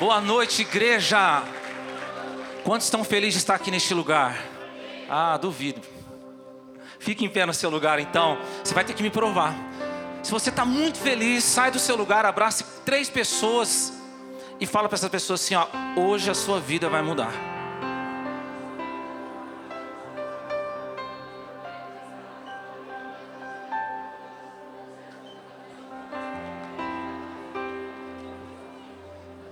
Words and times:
Boa 0.00 0.18
noite, 0.18 0.62
igreja. 0.62 1.42
Quantos 2.64 2.86
estão 2.86 3.04
felizes 3.04 3.34
de 3.34 3.40
estar 3.40 3.54
aqui 3.54 3.70
neste 3.70 3.92
lugar? 3.92 4.34
Ah, 5.10 5.36
duvido. 5.36 5.82
Fique 6.98 7.22
em 7.22 7.28
pé 7.28 7.44
no 7.44 7.52
seu 7.52 7.68
lugar, 7.68 7.98
então. 7.98 8.38
Você 8.64 8.72
vai 8.72 8.82
ter 8.82 8.94
que 8.94 9.02
me 9.02 9.10
provar. 9.10 9.54
Se 10.22 10.32
você 10.32 10.48
está 10.48 10.64
muito 10.64 10.96
feliz, 10.96 11.44
sai 11.44 11.70
do 11.70 11.78
seu 11.78 11.96
lugar, 11.96 12.24
abrace 12.24 12.64
três 12.82 13.10
pessoas 13.10 13.92
e 14.58 14.64
fala 14.64 14.88
para 14.88 14.96
essas 14.96 15.10
pessoas 15.10 15.42
assim: 15.42 15.54
ó, 15.54 15.66
hoje 15.94 16.30
a 16.30 16.34
sua 16.34 16.58
vida 16.58 16.88
vai 16.88 17.02
mudar. 17.02 17.59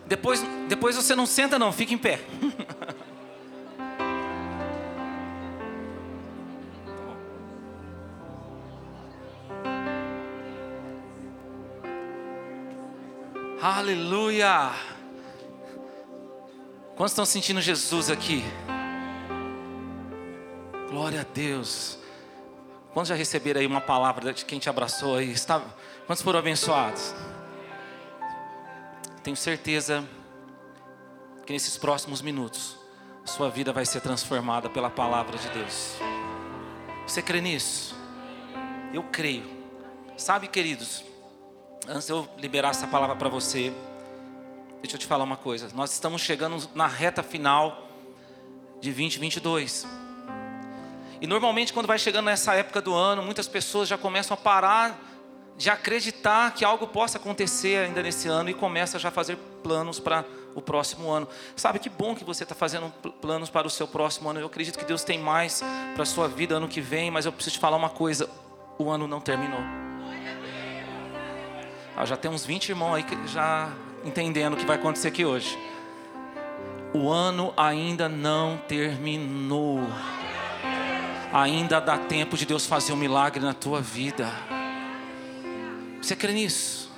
Depois, 0.08 0.42
depois 0.68 0.96
você 0.96 1.14
não 1.14 1.26
senta 1.26 1.58
não, 1.58 1.70
fica 1.70 1.92
em 1.92 1.98
pé. 1.98 2.18
Aleluia! 13.60 14.70
Quantos 16.96 17.12
estão 17.12 17.26
sentindo 17.26 17.60
Jesus 17.60 18.08
aqui? 18.10 18.42
Glória 20.88 21.20
a 21.20 21.24
Deus. 21.34 21.98
Quantos 22.94 23.10
já 23.10 23.14
receberam 23.14 23.60
aí 23.60 23.66
uma 23.66 23.82
palavra 23.82 24.32
de 24.32 24.46
quem 24.46 24.58
te 24.58 24.70
abraçou 24.70 25.16
aí? 25.16 25.34
Quantos 26.06 26.22
foram 26.22 26.38
abençoados? 26.38 27.14
Tenho 29.22 29.36
certeza 29.36 30.06
que 31.44 31.52
nesses 31.52 31.76
próximos 31.76 32.22
minutos, 32.22 32.76
sua 33.24 33.50
vida 33.50 33.72
vai 33.72 33.84
ser 33.84 34.00
transformada 34.00 34.70
pela 34.70 34.88
palavra 34.88 35.36
de 35.36 35.48
Deus. 35.50 35.96
Você 37.06 37.20
crê 37.20 37.40
nisso? 37.40 37.96
Eu 38.92 39.02
creio. 39.02 39.44
Sabe, 40.16 40.48
queridos, 40.48 41.04
antes 41.86 42.06
de 42.06 42.12
eu 42.12 42.28
liberar 42.38 42.70
essa 42.70 42.86
palavra 42.86 43.16
para 43.16 43.28
você, 43.28 43.72
deixa 44.80 44.96
eu 44.96 45.00
te 45.00 45.06
falar 45.06 45.24
uma 45.24 45.36
coisa. 45.36 45.68
Nós 45.74 45.92
estamos 45.92 46.22
chegando 46.22 46.68
na 46.74 46.86
reta 46.86 47.22
final 47.22 47.88
de 48.80 48.90
2022. 48.92 49.86
E 51.20 51.26
normalmente, 51.26 51.72
quando 51.72 51.86
vai 51.86 51.98
chegando 51.98 52.26
nessa 52.26 52.54
época 52.54 52.80
do 52.80 52.94
ano, 52.94 53.22
muitas 53.22 53.48
pessoas 53.48 53.88
já 53.88 53.98
começam 53.98 54.34
a 54.34 54.38
parar 54.38 54.98
de 55.58 55.68
acreditar 55.68 56.54
que 56.54 56.64
algo 56.64 56.86
possa 56.86 57.18
acontecer 57.18 57.84
ainda 57.84 58.00
nesse 58.00 58.28
ano 58.28 58.48
e 58.48 58.54
começa 58.54 58.96
já 58.96 59.08
a 59.08 59.10
fazer 59.10 59.36
planos 59.60 59.98
para 59.98 60.24
o 60.54 60.62
próximo 60.62 61.10
ano. 61.10 61.26
Sabe 61.56 61.80
que 61.80 61.90
bom 61.90 62.14
que 62.14 62.22
você 62.22 62.44
está 62.44 62.54
fazendo 62.54 62.92
planos 63.20 63.50
para 63.50 63.66
o 63.66 63.70
seu 63.70 63.88
próximo 63.88 64.30
ano. 64.30 64.38
Eu 64.38 64.46
acredito 64.46 64.78
que 64.78 64.84
Deus 64.84 65.02
tem 65.02 65.18
mais 65.18 65.60
para 65.94 66.04
a 66.04 66.06
sua 66.06 66.28
vida 66.28 66.54
ano 66.54 66.68
que 66.68 66.80
vem, 66.80 67.10
mas 67.10 67.26
eu 67.26 67.32
preciso 67.32 67.56
te 67.56 67.60
falar 67.60 67.76
uma 67.76 67.90
coisa: 67.90 68.30
o 68.78 68.88
ano 68.88 69.08
não 69.08 69.20
terminou. 69.20 69.60
Ah, 71.96 72.04
já 72.04 72.16
tem 72.16 72.30
uns 72.30 72.46
20 72.46 72.68
irmãos 72.68 72.94
aí 72.94 73.02
que 73.02 73.26
já 73.26 73.72
entendendo 74.04 74.54
o 74.54 74.56
que 74.56 74.64
vai 74.64 74.76
acontecer 74.76 75.08
aqui 75.08 75.24
hoje. 75.24 75.58
O 76.94 77.10
ano 77.10 77.52
ainda 77.56 78.08
não 78.08 78.56
terminou. 78.68 79.80
Ainda 81.32 81.80
dá 81.80 81.98
tempo 81.98 82.36
de 82.36 82.46
Deus 82.46 82.64
fazer 82.64 82.92
um 82.92 82.96
milagre 82.96 83.44
na 83.44 83.52
tua 83.52 83.80
vida. 83.80 84.32
Você 86.00 86.16
crê 86.16 86.32
nisso? 86.32 86.90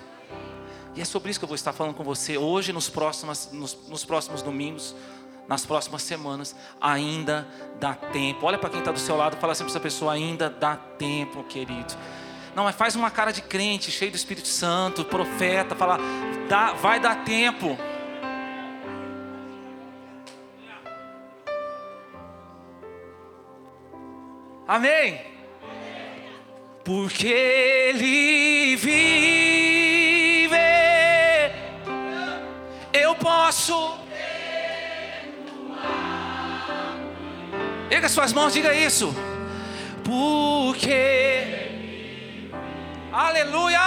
E 0.95 1.01
é 1.01 1.05
sobre 1.05 1.31
isso 1.31 1.39
que 1.39 1.45
eu 1.45 1.49
vou 1.49 1.55
estar 1.55 1.73
falando 1.73 1.95
com 1.95 2.05
você 2.05 2.37
hoje, 2.37 2.73
nos 2.73 2.89
próximos, 2.89 3.51
nos, 3.53 3.77
nos 3.89 4.05
próximos 4.05 4.43
domingos, 4.43 4.95
nas 5.49 5.65
próximas 5.65 6.03
semanas. 6.03 6.55
Ainda 6.81 7.47
dá 7.79 7.95
tempo. 7.95 8.47
Olha 8.47 8.59
para 8.59 8.71
quem 8.71 8.81
está 8.81 8.93
do 8.93 8.99
seu 8.99 9.17
lado 9.17 9.37
e 9.37 9.41
fala 9.41 9.53
assim 9.53 9.63
para 9.65 9.71
essa 9.71 9.81
pessoa: 9.81 10.13
ainda 10.13 10.51
dá 10.51 10.77
tempo, 10.77 11.45
querido. 11.45 11.95
Não, 12.55 12.65
mas 12.65 12.75
faz 12.75 12.97
uma 12.97 13.11
cara 13.11 13.33
de 13.33 13.43
crente, 13.43 13.91
cheio 13.91 14.11
do 14.11 14.17
Espírito 14.17 14.49
Santo, 14.49 15.05
profeta, 15.05 15.77
fala, 15.77 15.99
dá, 16.49 16.73
vai 16.73 16.99
dar 16.99 17.25
tempo. 17.25 17.79
Amém? 24.67 25.21
Porque 26.93 27.29
Ele 27.29 28.75
vive, 28.75 28.91
eu 32.93 33.15
posso. 33.15 33.97
Erga 37.89 38.09
suas 38.09 38.33
mãos, 38.33 38.53
diga 38.53 38.75
isso. 38.75 39.15
Porque 40.03 41.69
Aleluia! 43.13 43.79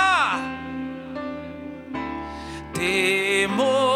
Temor 2.74 3.93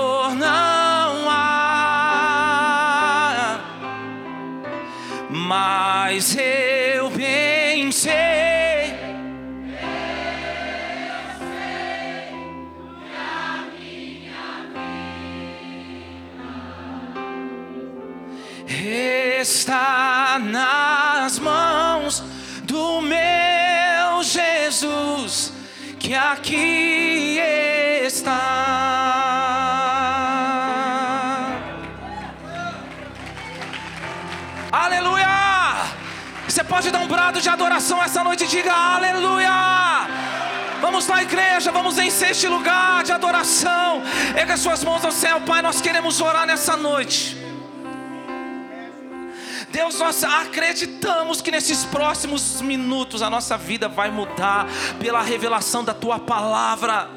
nas 20.57 21.38
mãos 21.38 22.23
do 22.63 23.01
meu. 23.01 24.23
Jesus 24.23 25.53
que 26.00 26.13
aqui 26.16 27.40
está. 28.06 28.41
Aleluia! 34.72 35.28
Você 36.47 36.63
pode 36.63 36.89
dar 36.91 37.00
um 37.00 37.07
brado 37.07 37.39
de 37.39 37.50
adoração 37.50 38.01
essa 38.03 38.24
noite 38.24 38.44
e 38.45 38.47
diga 38.47 38.74
aleluia! 38.74 40.07
Vamos 40.81 41.07
na 41.07 41.22
igreja, 41.24 41.72
vamos 41.72 41.97
encher 41.97 42.31
este 42.31 42.47
lugar 42.47 43.03
de 43.03 43.12
adoração. 43.12 44.03
Erga 44.35 44.57
suas 44.57 44.84
mãos 44.84 45.03
ao 45.03 45.12
céu, 45.12 45.41
Pai. 45.41 45.62
Nós 45.62 45.81
queremos 45.81 46.22
orar 46.22 46.45
nessa 46.45 46.78
noite. 46.78 47.47
Deus, 49.70 50.00
nós 50.00 50.24
acreditamos 50.24 51.42
que 51.42 51.52
nesses 51.52 51.84
próximos 51.86 52.62
minutos 52.62 53.22
a 53.22 53.30
nossa 53.30 53.58
vida 53.58 53.90
vai 53.90 54.10
mudar 54.10 54.66
pela 55.00 55.22
revelação 55.22 55.84
da 55.84 55.94
tua 55.94 56.18
palavra. 56.20 57.10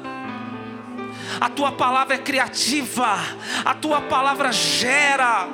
A 1.39 1.49
tua 1.49 1.71
palavra 1.71 2.15
é 2.15 2.17
criativa, 2.17 3.17
a 3.63 3.73
tua 3.73 4.01
palavra 4.01 4.51
gera. 4.51 5.47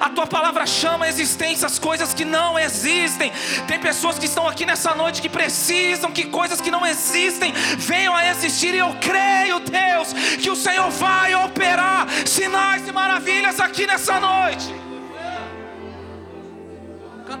A 0.00 0.10
tua 0.10 0.26
palavra 0.26 0.66
chama 0.66 1.06
a 1.06 1.08
existência 1.08 1.64
as 1.64 1.78
coisas 1.78 2.12
que 2.12 2.24
não 2.24 2.58
existem. 2.58 3.32
Tem 3.66 3.78
pessoas 3.78 4.18
que 4.18 4.26
estão 4.26 4.46
aqui 4.46 4.66
nessa 4.66 4.94
noite 4.94 5.22
que 5.22 5.28
precisam 5.28 6.10
que 6.10 6.24
coisas 6.24 6.60
que 6.60 6.70
não 6.70 6.84
existem 6.86 7.52
venham 7.78 8.14
a 8.14 8.28
existir. 8.28 8.74
E 8.74 8.78
eu 8.78 8.94
creio, 9.00 9.60
Deus, 9.60 10.12
que 10.42 10.50
o 10.50 10.56
Senhor 10.56 10.90
vai 10.90 11.34
operar 11.36 12.06
sinais 12.26 12.86
e 12.86 12.92
maravilhas 12.92 13.60
aqui 13.60 13.86
nessa 13.86 14.20
noite. 14.20 14.89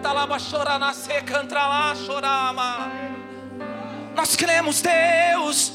Lá, 0.02 0.26
Nós 4.14 4.34
cremos, 4.34 4.80
Deus, 4.82 5.72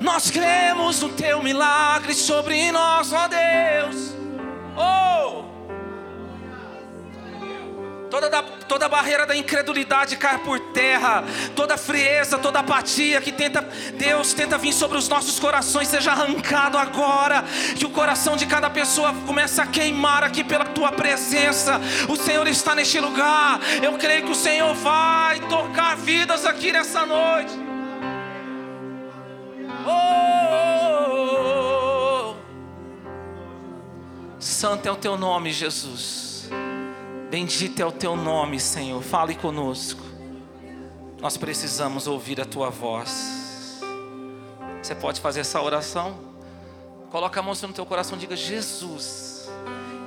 nós 0.00 0.30
cremos 0.30 1.00
no 1.00 1.08
teu 1.10 1.42
milagre 1.42 2.14
sobre 2.14 2.70
nós, 2.70 3.12
ó 3.12 3.28
Deus. 3.28 4.14
Oh! 4.76 5.47
Toda, 8.10 8.30
da, 8.30 8.42
toda 8.42 8.88
barreira 8.88 9.26
da 9.26 9.36
incredulidade 9.36 10.16
cai 10.16 10.38
por 10.38 10.58
terra. 10.72 11.24
Toda 11.54 11.76
frieza, 11.76 12.38
toda 12.38 12.60
apatia 12.60 13.20
que 13.20 13.30
tenta, 13.30 13.60
Deus 13.94 14.32
tenta 14.32 14.56
vir 14.56 14.72
sobre 14.72 14.96
os 14.96 15.08
nossos 15.08 15.38
corações, 15.38 15.88
seja 15.88 16.12
arrancado 16.12 16.78
agora. 16.78 17.44
Que 17.76 17.84
o 17.84 17.90
coração 17.90 18.34
de 18.36 18.46
cada 18.46 18.70
pessoa 18.70 19.14
comece 19.26 19.60
a 19.60 19.66
queimar 19.66 20.24
aqui 20.24 20.42
pela 20.42 20.64
tua 20.64 20.90
presença. 20.90 21.78
O 22.08 22.16
Senhor 22.16 22.46
está 22.48 22.74
neste 22.74 22.98
lugar. 22.98 23.60
Eu 23.82 23.98
creio 23.98 24.24
que 24.24 24.32
o 24.32 24.34
Senhor 24.34 24.74
vai 24.74 25.40
tocar 25.40 25.96
vidas 25.96 26.46
aqui 26.46 26.72
nessa 26.72 27.04
noite. 27.04 27.52
Oh! 29.86 30.38
Santo 34.38 34.88
é 34.88 34.90
o 34.90 34.96
teu 34.96 35.18
nome, 35.18 35.52
Jesus. 35.52 36.27
Bendito 37.30 37.80
é 37.80 37.84
o 37.84 37.92
teu 37.92 38.16
nome, 38.16 38.58
Senhor. 38.58 39.02
Fale 39.02 39.34
conosco. 39.34 40.00
Nós 41.20 41.36
precisamos 41.36 42.06
ouvir 42.06 42.40
a 42.40 42.44
tua 42.46 42.70
voz. 42.70 43.80
Você 44.82 44.94
pode 44.94 45.20
fazer 45.20 45.40
essa 45.40 45.60
oração? 45.60 46.18
Coloca 47.10 47.40
a 47.40 47.42
mão 47.42 47.54
no 47.60 47.72
teu 47.72 47.84
coração 47.84 48.16
e 48.16 48.20
diga: 48.20 48.34
Jesus, 48.34 49.50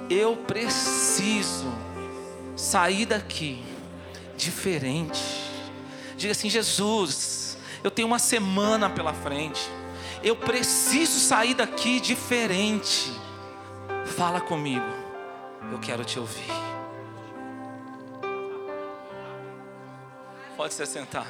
eu 0.09 0.35
preciso 0.35 1.71
sair 2.56 3.06
daqui 3.06 3.63
diferente. 4.35 5.21
Diga 6.18 6.31
assim: 6.31 6.50
Jesus, 6.50 7.56
eu 7.83 7.91
tenho 7.91 8.07
uma 8.07 8.19
semana 8.19 8.89
pela 8.89 9.13
frente. 9.13 9.62
Eu 10.23 10.35
preciso 10.35 11.19
sair 11.19 11.53
daqui 11.53 12.00
diferente. 12.00 13.12
Fala 14.15 14.41
comigo, 14.41 14.85
eu 15.71 15.79
quero 15.79 16.03
te 16.03 16.19
ouvir. 16.19 16.70
Pode 20.62 20.75
se 20.75 20.86
sentar. 20.86 21.25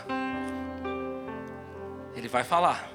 Ele 2.14 2.28
vai 2.28 2.44
falar. 2.44 2.92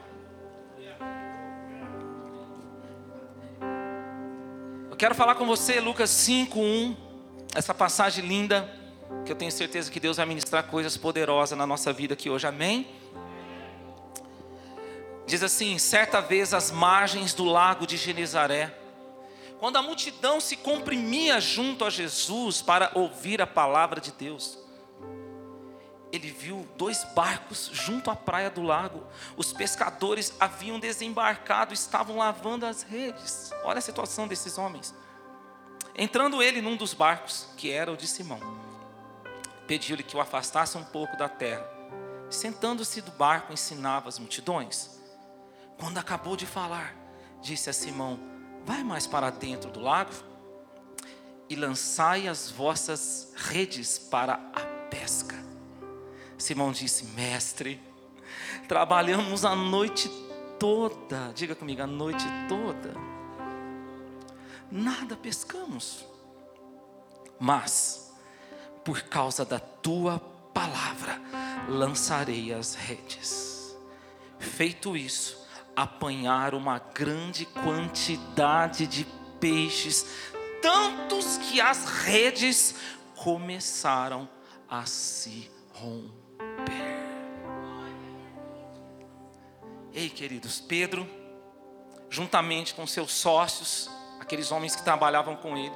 Eu 4.91 4.97
quero 4.99 5.15
falar 5.15 5.35
com 5.37 5.47
você, 5.47 5.81
Lucas 5.81 6.11
5:1, 6.11 6.95
essa 7.55 7.73
passagem 7.73 8.27
linda, 8.27 8.71
que 9.25 9.33
eu 9.33 9.37
tenho 9.37 9.51
certeza 9.51 9.91
que 9.91 9.99
Deus 9.99 10.19
vai 10.19 10.27
ministrar 10.27 10.65
coisas 10.65 10.95
poderosas 10.95 11.57
na 11.57 11.67
nossa 11.67 11.91
vida 11.91 12.13
aqui 12.13 12.29
hoje. 12.29 12.47
Amém? 12.47 12.87
Diz 15.27 15.43
assim: 15.43 15.79
certa 15.79 16.21
vez 16.21 16.53
às 16.53 16.71
margens 16.71 17.33
do 17.33 17.47
lago 17.47 17.87
de 17.87 17.97
Genezaré, 17.97 18.79
quando 19.59 19.77
a 19.77 19.83
multidão 19.83 20.39
se 20.39 20.55
comprimia 20.55 21.41
junto 21.41 21.83
a 21.83 21.89
Jesus 21.89 22.61
para 22.61 22.91
ouvir 22.95 23.41
a 23.41 23.47
palavra 23.47 24.03
de 24.03 24.13
Deus, 24.13 24.66
ele 26.17 26.31
viu 26.31 26.67
dois 26.77 27.05
barcos 27.15 27.71
junto 27.73 28.11
à 28.11 28.17
praia 28.17 28.51
do 28.51 28.63
lago. 28.63 29.07
Os 29.37 29.53
pescadores 29.53 30.35
haviam 30.41 30.81
desembarcado, 30.81 31.73
estavam 31.73 32.17
lavando 32.17 32.67
as 32.67 32.83
redes. 32.83 33.51
Olha 33.65 33.79
a 33.79 33.83
situação 33.83 34.27
desses 34.27 34.59
homens. 34.59 34.95
Entrando 35.95 36.43
ele 36.43 36.61
num 36.61 36.77
dos 36.77 36.93
barcos, 36.93 37.49
que 37.57 37.71
era 37.71 37.93
o 37.93 37.97
de 37.97 38.07
Simão, 38.07 38.41
pediu-lhe 39.67 40.03
que 40.03 40.17
o 40.17 40.21
afastasse 40.21 40.77
um 40.77 40.85
pouco 40.85 41.17
da 41.17 41.29
terra. 41.29 41.67
Sentando-se 42.29 43.01
do 43.01 43.13
barco, 43.13 43.53
ensinava 43.53 44.09
as 44.09 44.19
multidões. 44.19 44.99
Quando 45.79 45.99
acabou 45.99 46.37
de 46.37 46.47
falar, 46.47 46.95
disse 47.41 47.71
a 47.71 47.73
Simão: 47.73 48.19
Vai 48.65 48.83
mais 48.83 49.07
para 49.07 49.31
dentro 49.31 49.71
do 49.71 49.81
lago 49.81 50.13
e 51.49 51.55
lançai 51.55 52.27
as 52.27 52.51
vossas 52.51 53.33
redes 53.37 53.99
para 53.99 54.35
a 54.53 54.61
pesca. 54.91 55.46
Simão 56.39 56.73
disse: 56.73 57.05
Mestre, 57.07 57.81
trabalhamos 58.69 59.45
a 59.45 59.55
noite 59.55 60.09
toda, 60.59 61.33
diga 61.35 61.55
comigo, 61.55 61.83
a 61.83 61.87
noite 61.87 62.25
toda, 62.49 62.95
nada 64.71 65.17
pescamos, 65.17 66.05
mas 67.39 68.13
por 68.85 69.03
causa 69.03 69.45
da 69.45 69.59
tua 69.59 70.19
palavra 70.53 71.21
lançarei 71.69 72.53
as 72.53 72.75
redes. 72.75 73.77
Feito 74.39 74.97
isso, 74.97 75.47
apanhar 75.75 76.55
uma 76.55 76.79
grande 76.79 77.45
quantidade 77.47 78.87
de 78.87 79.07
peixes, 79.41 80.07
tantos 80.63 81.37
que 81.39 81.61
as 81.61 81.85
redes 81.85 82.75
começaram 83.17 84.29
a 84.69 84.87
se 84.87 85.51
romper. 85.73 86.16
Ei, 89.93 90.11
queridos, 90.11 90.61
Pedro, 90.61 91.09
juntamente 92.11 92.75
com 92.75 92.87
seus 92.87 93.13
sócios, 93.13 93.91
aqueles 94.21 94.53
homens 94.53 94.77
que 94.77 94.83
trabalhavam 94.83 95.37
com 95.37 95.57
ele, 95.57 95.75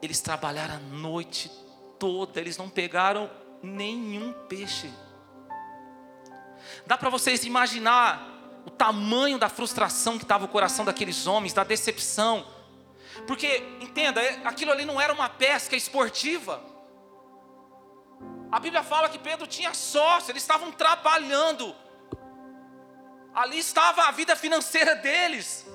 eles 0.00 0.20
trabalharam 0.20 0.76
a 0.76 0.78
noite 0.78 1.50
toda, 1.98 2.40
eles 2.40 2.56
não 2.56 2.68
pegaram 2.68 3.30
nenhum 3.62 4.32
peixe. 4.48 4.90
Dá 6.86 6.96
para 6.96 7.10
vocês 7.10 7.44
imaginar 7.44 8.36
o 8.64 8.70
tamanho 8.70 9.38
da 9.38 9.48
frustração 9.48 10.18
que 10.18 10.24
estava 10.24 10.44
o 10.44 10.48
coração 10.48 10.84
daqueles 10.84 11.26
homens, 11.26 11.52
da 11.52 11.64
decepção. 11.64 12.46
Porque, 13.26 13.62
entenda, 13.80 14.20
é, 14.20 14.40
aquilo 14.44 14.72
ali 14.72 14.84
não 14.84 15.00
era 15.00 15.12
uma 15.12 15.28
pesca 15.28 15.76
esportiva. 15.76 16.60
A 18.50 18.60
Bíblia 18.60 18.82
fala 18.82 19.08
que 19.08 19.18
Pedro 19.18 19.46
tinha 19.46 19.74
sócio, 19.74 20.30
eles 20.30 20.42
estavam 20.42 20.70
trabalhando. 20.70 21.74
Ali 23.34 23.58
estava 23.58 24.04
a 24.04 24.10
vida 24.10 24.34
financeira 24.36 24.94
deles. 24.96 25.66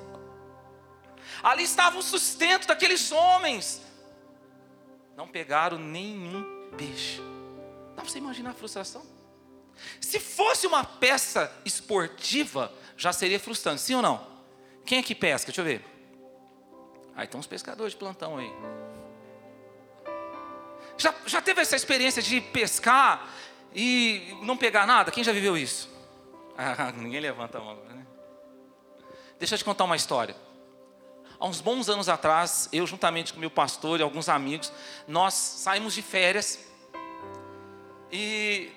Ali 1.43 1.63
estava 1.63 1.97
o 1.97 2.01
sustento 2.01 2.67
daqueles 2.67 3.11
homens. 3.11 3.81
Não 5.15 5.27
pegaram 5.27 5.77
nenhum 5.77 6.71
peixe. 6.77 7.21
Dá 7.95 8.01
para 8.01 8.11
você 8.11 8.17
imaginar 8.17 8.51
a 8.51 8.53
frustração? 8.53 9.05
Se 9.99 10.19
fosse 10.19 10.65
uma 10.65 10.83
peça 10.83 11.51
esportiva, 11.65 12.71
já 12.97 13.11
seria 13.11 13.39
frustrante, 13.39 13.81
sim 13.81 13.95
ou 13.95 14.01
não? 14.01 14.25
Quem 14.85 14.99
é 14.99 15.03
que 15.03 15.13
pesca? 15.13 15.47
Deixa 15.47 15.61
eu 15.61 15.65
ver. 15.65 15.85
Aí 17.15 17.25
estão 17.25 17.39
os 17.39 17.47
pescadores 17.47 17.93
de 17.93 17.99
plantão 17.99 18.37
aí. 18.37 18.51
Já, 21.01 21.15
já 21.25 21.41
teve 21.41 21.59
essa 21.61 21.75
experiência 21.75 22.21
de 22.21 22.39
pescar 22.39 23.27
e 23.73 24.37
não 24.43 24.55
pegar 24.55 24.85
nada? 24.85 25.11
Quem 25.11 25.23
já 25.23 25.31
viveu 25.31 25.57
isso? 25.57 25.89
Ah, 26.57 26.91
ninguém 26.91 27.19
levanta 27.19 27.57
a 27.57 27.61
mão. 27.61 27.75
Né? 27.75 28.05
Deixa 29.39 29.55
eu 29.55 29.57
te 29.57 29.65
contar 29.65 29.85
uma 29.85 29.95
história. 29.95 30.35
Há 31.39 31.47
uns 31.47 31.59
bons 31.59 31.89
anos 31.89 32.07
atrás, 32.07 32.69
eu 32.71 32.85
juntamente 32.85 33.33
com 33.33 33.39
meu 33.39 33.49
pastor 33.49 33.99
e 33.99 34.03
alguns 34.03 34.29
amigos, 34.29 34.71
nós 35.07 35.33
saímos 35.33 35.95
de 35.95 36.03
férias 36.03 36.59
e 38.11 38.69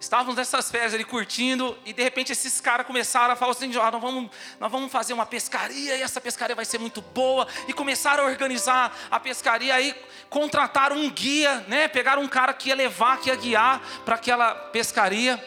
Estávamos 0.00 0.36
nessas 0.36 0.70
férias 0.70 0.94
ali 0.94 1.02
curtindo, 1.04 1.76
e 1.84 1.92
de 1.92 2.02
repente 2.02 2.30
esses 2.30 2.60
caras 2.60 2.86
começaram 2.86 3.32
a 3.32 3.36
falar 3.36 3.50
assim: 3.50 3.70
ah, 3.76 3.90
nós, 3.90 4.00
vamos, 4.00 4.30
nós 4.60 4.70
vamos 4.70 4.92
fazer 4.92 5.12
uma 5.12 5.26
pescaria, 5.26 5.96
e 5.96 6.02
essa 6.02 6.20
pescaria 6.20 6.54
vai 6.54 6.64
ser 6.64 6.78
muito 6.78 7.02
boa. 7.02 7.48
E 7.66 7.72
começaram 7.72 8.22
a 8.22 8.26
organizar 8.28 8.96
a 9.10 9.18
pescaria, 9.18 9.74
aí 9.74 9.94
contrataram 10.30 10.96
um 10.96 11.10
guia, 11.10 11.64
né? 11.66 11.88
Pegaram 11.88 12.22
um 12.22 12.28
cara 12.28 12.52
que 12.52 12.68
ia 12.68 12.76
levar, 12.76 13.18
que 13.18 13.28
ia 13.28 13.34
guiar 13.34 13.80
para 14.04 14.14
aquela 14.14 14.54
pescaria. 14.54 15.44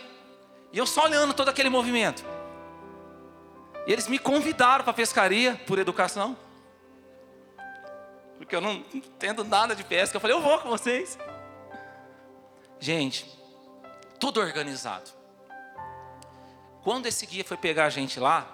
E 0.74 0.78
eu 0.78 0.86
só 0.86 1.06
olhando 1.06 1.34
todo 1.34 1.48
aquele 1.48 1.70
movimento. 1.70 2.26
E 3.88 3.92
eles 3.94 4.08
me 4.08 4.20
convidaram 4.20 4.84
para 4.84 4.92
a 4.92 4.94
pescaria, 4.94 5.60
por 5.66 5.80
educação. 5.80 6.38
Porque 8.38 8.56
eu 8.56 8.62
não 8.62 8.84
entendo 8.94 9.46
nada 9.46 9.74
de 9.76 9.84
pesca. 9.84 10.18
Eu 10.18 10.22
falei, 10.22 10.36
eu 10.36 10.42
vou 10.42 10.60
com 10.60 10.70
vocês. 10.70 11.18
Gente, 12.80 13.41
tudo 14.22 14.40
organizado. 14.40 15.10
Quando 16.84 17.08
esse 17.08 17.26
guia 17.26 17.44
foi 17.44 17.58
pegar 17.58 17.86
a 17.86 17.90
gente 17.90 18.20
lá, 18.20 18.48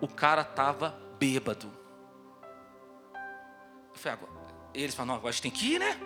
o 0.00 0.08
cara 0.08 0.40
estava 0.40 0.98
bêbado. 1.18 1.70
Eu 3.92 3.94
falei, 3.94 4.18
agora, 4.18 4.32
eles 4.72 4.94
falaram, 4.94 5.16
agora 5.16 5.28
a 5.28 5.32
gente 5.32 5.42
tem 5.42 5.50
que 5.50 5.74
ir, 5.74 5.78
né? 5.78 5.98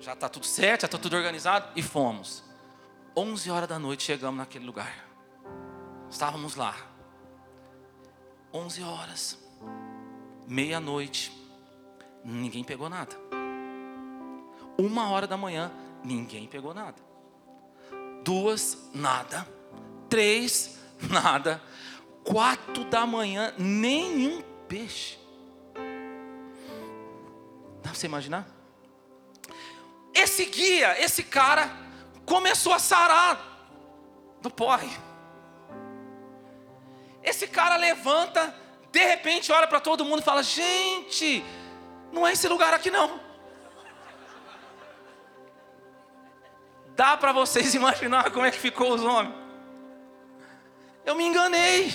Já 0.00 0.14
está 0.14 0.28
tudo 0.30 0.46
certo, 0.46 0.82
já 0.82 0.86
está 0.86 0.98
tudo 0.98 1.14
organizado. 1.14 1.68
E 1.76 1.82
fomos. 1.82 2.42
11 3.14 3.50
horas 3.50 3.68
da 3.68 3.78
noite 3.78 4.02
chegamos 4.02 4.38
naquele 4.38 4.64
lugar. 4.64 5.06
Estávamos 6.10 6.56
lá. 6.56 6.74
11 8.52 8.82
horas. 8.82 9.38
Meia-noite. 10.46 11.32
Ninguém 12.24 12.64
pegou 12.64 12.88
nada. 12.88 13.14
Uma 14.78 15.10
hora 15.10 15.26
da 15.26 15.36
manhã, 15.36 15.70
ninguém 16.02 16.46
pegou 16.46 16.72
nada 16.72 17.13
duas, 18.24 18.78
nada, 18.94 19.46
três, 20.08 20.78
nada, 21.08 21.62
quatro 22.24 22.84
da 22.84 23.06
manhã, 23.06 23.52
nenhum 23.58 24.42
peixe. 24.66 25.18
Dá 27.82 27.90
para 27.90 27.94
você 27.94 28.06
imaginar? 28.06 28.48
Esse 30.14 30.46
guia, 30.46 30.98
esse 31.02 31.22
cara, 31.22 31.70
começou 32.24 32.72
a 32.72 32.78
sarar 32.78 33.68
do 34.40 34.50
porre. 34.50 34.90
Esse 37.22 37.46
cara 37.46 37.76
levanta, 37.76 38.54
de 38.90 39.04
repente 39.04 39.52
olha 39.52 39.66
para 39.66 39.80
todo 39.80 40.04
mundo 40.04 40.20
e 40.20 40.24
fala: 40.24 40.42
Gente, 40.42 41.44
não 42.12 42.26
é 42.26 42.32
esse 42.32 42.48
lugar 42.48 42.72
aqui 42.72 42.90
não. 42.90 43.23
Dá 46.94 47.16
para 47.16 47.32
vocês 47.32 47.74
imaginar 47.76 48.30
como 48.30 48.46
é 48.46 48.50
que 48.50 48.58
ficou 48.58 48.94
os 48.94 49.02
homens? 49.02 49.34
Eu 51.04 51.14
me 51.14 51.24
enganei. 51.24 51.94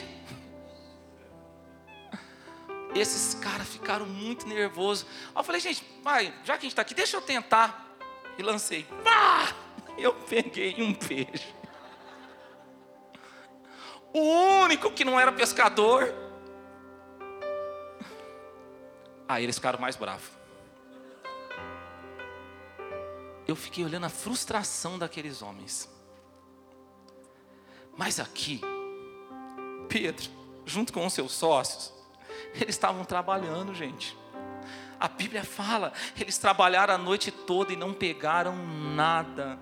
Esses 2.94 3.34
caras 3.36 3.68
ficaram 3.68 4.06
muito 4.06 4.48
nervosos. 4.48 5.06
eu 5.36 5.44
falei, 5.44 5.62
gente, 5.62 5.84
vai, 6.04 6.34
já 6.44 6.54
que 6.54 6.60
a 6.60 6.62
gente 6.62 6.68
está 6.68 6.82
aqui, 6.82 6.94
deixa 6.94 7.18
eu 7.18 7.22
tentar. 7.22 7.88
E 8.38 8.44
lancei. 8.44 8.86
Pá! 9.04 9.54
Eu 9.98 10.14
peguei 10.14 10.82
um 10.82 10.94
peixe. 10.94 11.54
O 14.14 14.20
único 14.64 14.92
que 14.92 15.06
não 15.06 15.20
era 15.20 15.32
pescador. 15.32 16.14
Aí 19.28 19.44
eles 19.44 19.56
ficaram 19.56 19.80
mais 19.80 19.96
bravos. 19.96 20.39
Eu 23.50 23.56
fiquei 23.56 23.84
olhando 23.84 24.06
a 24.06 24.10
frustração 24.10 25.00
daqueles 25.00 25.42
homens. 25.42 25.90
Mas 27.98 28.20
aqui, 28.20 28.62
Pedro, 29.88 30.30
junto 30.68 30.94
com 30.94 31.04
os 31.04 31.14
seus 31.14 31.32
sócios, 31.32 31.92
eles 32.54 32.76
estavam 32.76 33.04
trabalhando, 33.04 33.74
gente. 33.74 34.16
A 35.00 35.08
Bíblia 35.08 35.44
fala, 35.44 35.92
eles 36.16 36.38
trabalharam 36.38 36.94
a 36.94 36.98
noite 37.00 37.32
toda 37.32 37.74
e 37.74 37.76
não 37.76 37.92
pegaram 37.92 38.56
nada. 38.56 39.58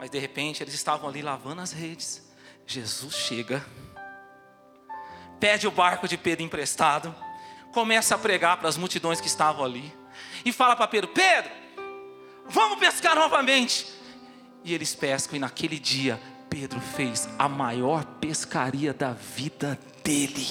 Mas 0.00 0.10
de 0.10 0.18
repente 0.18 0.64
eles 0.64 0.74
estavam 0.74 1.08
ali 1.08 1.22
lavando 1.22 1.60
as 1.62 1.70
redes. 1.70 2.28
Jesus 2.66 3.14
chega, 3.14 3.64
pede 5.38 5.68
o 5.68 5.70
barco 5.70 6.08
de 6.08 6.18
Pedro 6.18 6.44
emprestado, 6.44 7.14
começa 7.72 8.16
a 8.16 8.18
pregar 8.18 8.56
para 8.56 8.68
as 8.68 8.76
multidões 8.76 9.20
que 9.20 9.28
estavam 9.28 9.64
ali 9.64 9.99
e 10.44 10.52
fala 10.52 10.76
para 10.76 10.88
Pedro: 10.88 11.08
Pedro, 11.08 11.50
vamos 12.46 12.78
pescar 12.78 13.14
novamente. 13.14 13.86
E 14.62 14.74
eles 14.74 14.94
pescam, 14.94 15.36
e 15.36 15.38
naquele 15.38 15.78
dia 15.78 16.20
Pedro 16.48 16.80
fez 16.80 17.28
a 17.38 17.48
maior 17.48 18.04
pescaria 18.20 18.92
da 18.92 19.12
vida 19.12 19.78
dele. 20.04 20.46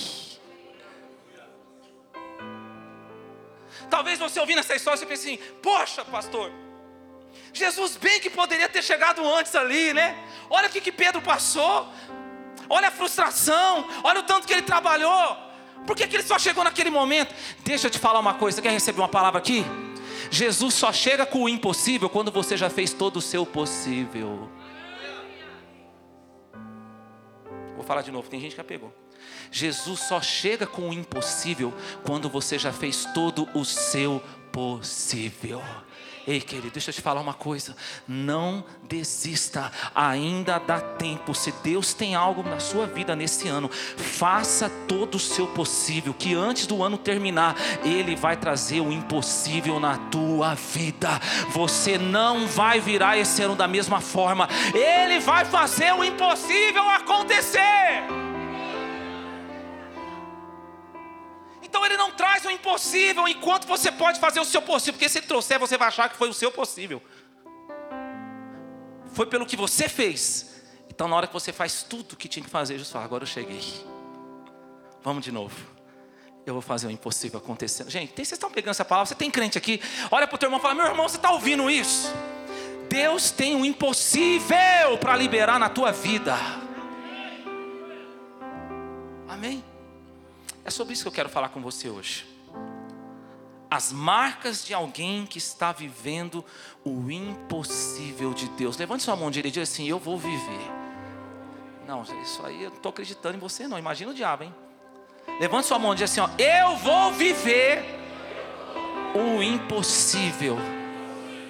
Talvez 3.90 4.20
você 4.20 4.40
ouvindo 4.40 4.60
essa 4.60 4.76
história, 4.76 4.98
você 4.98 5.06
pense 5.06 5.28
assim: 5.28 5.54
Poxa, 5.62 6.06
pastor, 6.06 6.52
Jesus 7.54 7.98
bem 7.98 8.20
que 8.20 8.30
poderia 8.30 8.70
ter 8.70 8.84
chegado 8.84 9.28
antes 9.34 9.56
ali, 9.56 9.94
né? 9.94 10.18
Olha 10.50 10.68
o 10.68 10.72
que, 10.72 10.82
que 10.82 10.92
Pedro 10.92 11.22
passou, 11.22 11.92
olha 12.70 12.88
a 12.88 12.92
frustração, 12.92 13.88
olha 14.04 14.20
o 14.20 14.24
tanto 14.24 14.48
que 14.48 14.54
ele 14.54 14.62
trabalhou. 14.62 15.49
Por 15.86 15.96
que, 15.96 16.08
que 16.08 16.16
ele 16.16 16.24
só 16.24 16.38
chegou 16.38 16.64
naquele 16.64 16.90
momento? 16.90 17.34
Deixa 17.64 17.88
eu 17.88 17.92
te 17.92 18.00
falar 18.00 18.20
uma 18.20 18.34
coisa, 18.34 18.58
você 18.58 18.62
quer 18.62 18.72
receber 18.72 19.02
uma 19.02 19.08
palavra 19.08 19.40
aqui? 19.40 19.66
Jesus 20.32 20.74
só 20.76 20.94
chega 20.94 21.26
com 21.26 21.44
o 21.44 21.50
impossível 21.50 22.10
quando 22.10 22.32
você 22.32 22.56
já 22.56 22.70
fez 22.70 22.94
todo 22.94 23.18
o 23.18 23.22
seu 23.22 23.46
possível. 23.46 24.50
Vou 27.76 27.84
falar 27.84 28.02
de 28.02 28.12
novo, 28.12 28.30
tem 28.30 28.40
gente 28.40 28.52
que 28.52 28.58
já 28.58 28.64
pegou. 28.64 28.94
Jesus 29.52 30.02
só 30.02 30.22
chega 30.22 30.68
com 30.68 30.90
o 30.90 30.94
impossível 30.94 31.74
quando 32.06 32.30
você 32.30 32.60
já 32.60 32.72
fez 32.72 33.06
todo 33.14 33.48
o 33.54 33.66
seu 33.66 34.22
possível. 34.52 35.62
Ei, 36.30 36.40
querido, 36.40 36.70
deixa 36.70 36.92
eu 36.92 36.94
te 36.94 37.02
falar 37.02 37.22
uma 37.22 37.34
coisa. 37.34 37.76
Não 38.08 38.64
desista, 38.84 39.72
ainda 39.96 40.60
dá 40.60 40.80
tempo. 40.80 41.34
Se 41.34 41.52
Deus 41.64 41.96
tem 41.96 42.14
algo 42.14 42.44
na 42.44 42.60
sua 42.60 42.86
vida 42.86 43.16
nesse 43.16 43.48
ano, 43.48 43.68
faça 43.68 44.70
todo 44.88 45.16
o 45.16 45.20
seu 45.20 45.48
possível, 45.48 46.14
que 46.14 46.36
antes 46.36 46.68
do 46.68 46.84
ano 46.84 47.00
terminar, 47.00 47.56
Ele 47.84 48.16
vai 48.16 48.38
trazer 48.38 48.80
o 48.80 48.92
impossível 48.92 49.80
na 49.80 49.98
tua 49.98 50.54
vida. 50.54 51.20
Você 51.50 51.98
não 51.98 52.46
vai 52.46 52.80
virar 52.80 53.18
esse 53.18 53.42
ano 53.42 53.56
da 53.56 53.68
mesma 53.68 54.00
forma, 54.00 54.48
Ele 54.72 55.20
vai 55.20 55.46
fazer 55.46 55.92
o 55.96 56.04
impossível 56.04 56.88
acontecer. 56.90 58.29
Então 61.70 61.86
ele 61.86 61.96
não 61.98 62.12
traz 62.12 62.44
o 62.46 62.50
impossível 62.50 63.28
enquanto 63.28 63.68
você 63.68 63.92
pode 63.92 64.20
fazer 64.20 64.40
o 64.40 64.46
seu 64.46 64.60
possível, 64.60 64.94
porque 64.94 65.08
se 65.08 65.20
ele 65.20 65.28
trouxer, 65.28 65.60
você 65.60 65.78
vai 65.78 65.88
achar 65.88 66.10
que 66.10 66.18
foi 66.18 66.28
o 66.28 66.34
seu 66.34 66.52
possível. 66.52 67.02
Foi 69.14 69.28
pelo 69.28 69.46
que 69.46 69.56
você 69.56 69.88
fez. 69.88 70.64
Então 70.90 71.08
na 71.08 71.16
hora 71.16 71.28
que 71.28 71.34
você 71.34 71.54
faz 71.54 71.84
tudo 71.84 72.14
o 72.14 72.16
que 72.16 72.28
tinha 72.28 72.44
que 72.44 72.50
fazer, 72.50 72.74
Jesus 72.74 72.92
fala: 72.92 73.06
agora 73.06 73.24
eu 73.24 73.28
cheguei. 73.28 73.62
Vamos 75.04 75.24
de 75.24 75.32
novo. 75.32 75.56
Eu 76.44 76.54
vou 76.54 76.62
fazer 76.62 76.88
o 76.88 76.92
impossível 76.92 77.38
acontecer. 77.38 77.88
Gente, 77.88 78.14
vocês 78.16 78.32
estão 78.32 78.50
pegando 78.50 78.72
essa 78.72 78.84
palavra? 78.84 79.08
Você 79.08 79.16
tem 79.16 79.30
crente 79.30 79.56
aqui? 79.56 79.80
Olha 80.10 80.26
para 80.26 80.36
o 80.36 80.38
teu 80.40 80.48
irmão 80.48 80.60
e 80.60 80.62
fala: 80.64 80.74
meu 80.74 80.88
irmão, 80.88 81.08
você 81.08 81.18
está 81.18 81.32
ouvindo 81.32 81.70
isso? 81.70 82.12
Deus 82.90 83.30
tem 83.30 83.56
o 83.56 83.64
impossível 83.64 84.98
para 85.00 85.16
liberar 85.16 85.60
na 85.60 85.70
tua 85.70 85.92
vida. 85.92 86.36
É 90.70 90.72
sobre 90.72 90.94
isso 90.94 91.02
que 91.02 91.08
eu 91.08 91.12
quero 91.12 91.30
falar 91.30 91.50
com 91.50 91.60
você 91.64 91.90
hoje. 91.90 92.28
As 93.72 93.92
marcas 93.92 94.64
de 94.64 94.72
alguém 94.72 95.26
que 95.26 95.40
está 95.40 95.72
vivendo 95.72 96.46
o 96.86 97.10
impossível 97.10 98.36
de 98.36 98.48
Deus. 98.50 98.78
Levante 98.78 99.02
sua 99.02 99.16
mão 99.16 99.32
direita 99.32 99.48
e 99.48 99.52
diga 99.54 99.64
assim: 99.64 99.90
Eu 99.90 99.98
vou 99.98 100.16
viver. 100.16 100.72
Não, 101.88 102.04
isso 102.04 102.46
aí 102.46 102.66
eu 102.66 102.70
não 102.70 102.78
estou 102.78 102.92
acreditando 102.92 103.36
em 103.36 103.40
você, 103.40 103.68
não. 103.68 103.80
Imagina 103.80 104.12
o 104.12 104.14
diabo, 104.14 104.44
hein? 104.44 104.54
Levante 105.42 105.66
sua 105.66 105.80
mão 105.80 105.94
e 105.94 105.96
diga 105.96 106.06
assim: 106.06 106.20
ó, 106.20 106.30
Eu 106.38 106.78
vou 106.78 107.14
viver 107.14 107.84
o 109.16 109.42
impossível 109.42 110.56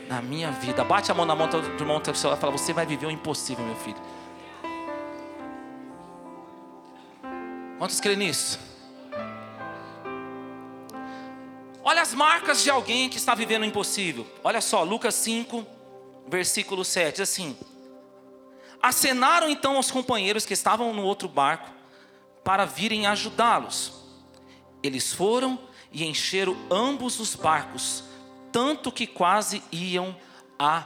na 0.08 0.22
minha 0.22 0.50
vida. 0.50 0.82
Bate 0.86 1.12
a 1.12 1.14
mão 1.14 1.26
na 1.26 1.36
mão 1.36 1.50
do 1.50 1.58
irmão 1.58 2.00
do 2.00 2.16
celular 2.16 2.38
e 2.38 2.40
fala: 2.40 2.54
Você 2.54 2.72
vai 2.72 2.86
viver 2.86 3.08
o 3.08 3.12
impossível, 3.12 3.66
meu 3.66 3.76
filho. 3.76 4.02
Quantos 7.78 8.00
creem 8.00 8.20
nisso? 8.20 8.69
Olha 11.90 12.04
as 12.04 12.14
marcas 12.14 12.62
de 12.62 12.70
alguém 12.70 13.10
que 13.10 13.18
está 13.18 13.34
vivendo 13.34 13.64
o 13.64 13.66
impossível. 13.66 14.28
Olha 14.44 14.62
só, 14.62 14.84
Lucas 14.84 15.16
5, 15.16 15.66
versículo 16.28 16.86
7, 16.86 17.14
diz 17.14 17.22
assim: 17.22 17.58
Acenaram 18.80 19.50
então 19.50 19.76
aos 19.76 19.90
companheiros 19.90 20.46
que 20.46 20.54
estavam 20.54 20.94
no 20.94 21.02
outro 21.02 21.28
barco 21.28 21.68
para 22.44 22.64
virem 22.64 23.08
ajudá-los. 23.08 23.92
Eles 24.84 25.12
foram 25.12 25.58
e 25.92 26.06
encheram 26.06 26.56
ambos 26.70 27.20
os 27.20 27.34
barcos, 27.34 28.04
tanto 28.52 28.92
que 28.92 29.08
quase 29.08 29.64
iam 29.72 30.16
a 30.60 30.84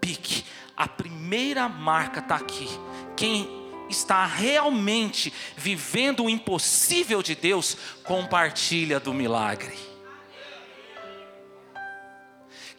pique. 0.00 0.44
A 0.76 0.86
primeira 0.86 1.68
marca 1.68 2.20
está 2.20 2.36
aqui. 2.36 2.68
Quem 3.16 3.50
está 3.90 4.24
realmente 4.24 5.34
vivendo 5.56 6.22
o 6.22 6.30
impossível 6.30 7.20
de 7.20 7.34
Deus, 7.34 7.76
compartilha 8.04 9.00
do 9.00 9.12
milagre. 9.12 9.95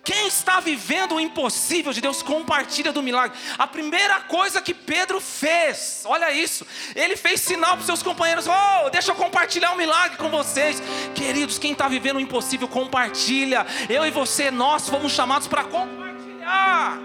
Quem 0.08 0.26
está 0.26 0.62
vivendo 0.62 1.16
o 1.16 1.20
impossível 1.20 1.92
de 1.92 2.00
Deus 2.00 2.24
compartilha 2.24 2.94
do 2.94 3.04
milagre. 3.04 3.38
A 3.58 3.68
primeira 3.68 4.22
coisa 4.22 4.62
que 4.62 4.74
Pedro 4.74 5.20
fez, 5.20 6.04
olha 6.06 6.32
isso, 6.32 6.66
ele 6.96 7.18
fez 7.18 7.42
sinal 7.42 7.72
para 7.72 7.82
os 7.82 7.86
seus 7.88 8.02
companheiros: 8.02 8.46
Oh, 8.48 8.90
deixa 8.90 9.12
eu 9.12 9.16
compartilhar 9.16 9.74
um 9.74 9.76
milagre 9.76 10.16
com 10.16 10.30
vocês. 10.30 10.82
Queridos, 11.14 11.60
quem 11.60 11.74
está 11.74 11.90
vivendo 11.90 12.16
o 12.16 12.20
impossível, 12.22 12.70
compartilha. 12.70 13.68
Eu 13.90 14.06
e 14.06 14.10
você, 14.10 14.50
nós 14.50 14.88
fomos 14.88 15.12
chamados 15.12 15.46
para 15.46 15.66
compartilhar. 15.66 16.98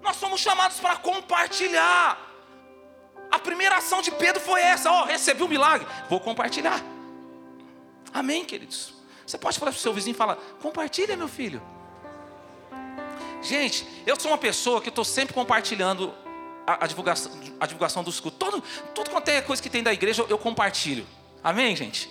Nós 0.00 0.14
somos 0.14 0.40
chamados 0.40 0.78
para 0.78 0.94
compartilhar. 0.94 2.24
A 3.32 3.38
primeira 3.40 3.78
ação 3.78 4.00
de 4.00 4.12
Pedro 4.12 4.40
foi 4.40 4.60
essa: 4.60 4.92
Ó, 4.92 5.02
oh, 5.02 5.04
recebi 5.06 5.42
o 5.42 5.46
um 5.46 5.48
milagre, 5.48 5.88
vou 6.08 6.20
compartilhar. 6.20 6.80
Amém, 8.14 8.44
queridos. 8.44 8.99
Você 9.30 9.38
pode 9.38 9.60
falar 9.60 9.70
para 9.70 9.78
o 9.78 9.80
seu 9.80 9.92
vizinho 9.92 10.12
e 10.12 10.16
falar: 10.16 10.36
compartilha, 10.60 11.16
meu 11.16 11.28
filho. 11.28 11.62
Gente, 13.40 13.86
eu 14.04 14.18
sou 14.18 14.30
uma 14.30 14.38
pessoa 14.38 14.80
que 14.80 14.88
estou 14.88 15.04
sempre 15.04 15.32
compartilhando 15.32 16.12
a, 16.66 16.84
a, 16.84 16.86
divulgação, 16.86 17.32
a 17.60 17.64
divulgação 17.64 18.02
dos 18.02 18.18
cultos. 18.18 18.38
Todo, 18.38 18.62
tudo 18.92 19.10
quanto 19.10 19.28
é 19.28 19.40
coisa 19.40 19.62
que 19.62 19.70
tem 19.70 19.82
da 19.82 19.92
igreja, 19.92 20.26
eu, 20.28 20.36
compartilho. 20.36 21.06
Amém, 21.42 21.76
gente? 21.76 22.10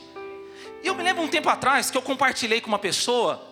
E 0.81 0.87
eu 0.87 0.95
me 0.95 1.03
lembro 1.03 1.21
um 1.21 1.27
tempo 1.27 1.49
atrás 1.49 1.91
que 1.91 1.97
eu 1.97 2.01
compartilhei 2.01 2.61
com 2.61 2.69
uma 2.69 2.79
pessoa, 2.79 3.45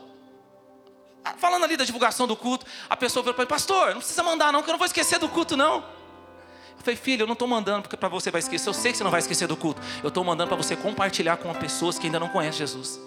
falando 1.37 1.65
ali 1.65 1.75
da 1.75 1.83
divulgação 1.83 2.25
do 2.25 2.37
culto, 2.37 2.65
a 2.89 2.95
pessoa 2.95 3.21
falou 3.21 3.35
para 3.35 3.43
mim, 3.43 3.49
pastor, 3.49 3.89
não 3.89 3.97
precisa 3.97 4.23
mandar 4.23 4.51
não, 4.51 4.63
que 4.63 4.69
eu 4.69 4.73
não 4.73 4.79
vou 4.79 4.87
esquecer 4.87 5.19
do 5.19 5.27
culto 5.27 5.57
não. 5.57 5.75
Eu 5.75 6.83
falei, 6.83 6.95
filho, 6.95 7.23
eu 7.23 7.27
não 7.27 7.33
estou 7.33 7.47
mandando 7.47 7.81
porque 7.81 7.97
para 7.97 8.07
você 8.07 8.31
vai 8.31 8.39
esquecer, 8.39 8.69
eu 8.69 8.73
sei 8.73 8.91
que 8.91 8.97
você 8.97 9.03
não 9.03 9.11
vai 9.11 9.19
esquecer 9.19 9.45
do 9.45 9.57
culto. 9.57 9.81
Eu 10.01 10.07
estou 10.07 10.23
mandando 10.23 10.47
para 10.47 10.57
você 10.57 10.75
compartilhar 10.75 11.35
com 11.37 11.53
pessoas 11.53 11.99
que 11.99 12.05
ainda 12.05 12.19
não 12.19 12.29
conhecem 12.29 12.59
Jesus. 12.59 13.06